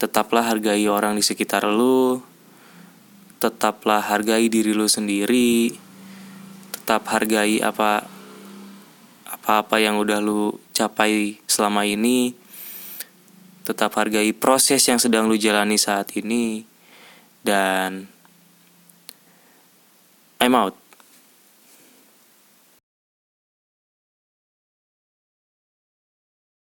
tetaplah 0.00 0.48
hargai 0.48 0.88
orang 0.88 1.12
di 1.12 1.20
sekitar 1.20 1.68
lu 1.68 2.24
tetaplah 3.36 4.00
hargai 4.00 4.48
diri 4.48 4.72
lu 4.72 4.88
sendiri 4.88 5.76
tetap 6.72 7.04
hargai 7.12 7.60
apa 7.60 8.08
apa-apa 9.28 9.76
yang 9.76 10.00
udah 10.00 10.24
lu 10.24 10.56
capai 10.72 11.36
selama 11.44 11.84
ini 11.84 12.32
tetap 13.68 13.92
hargai 14.00 14.32
proses 14.32 14.80
yang 14.88 14.96
sedang 14.96 15.28
lu 15.28 15.36
jalani 15.36 15.76
saat 15.76 16.16
ini 16.16 16.64
dan 17.44 18.08
I'm 20.40 20.56
out 20.56 20.80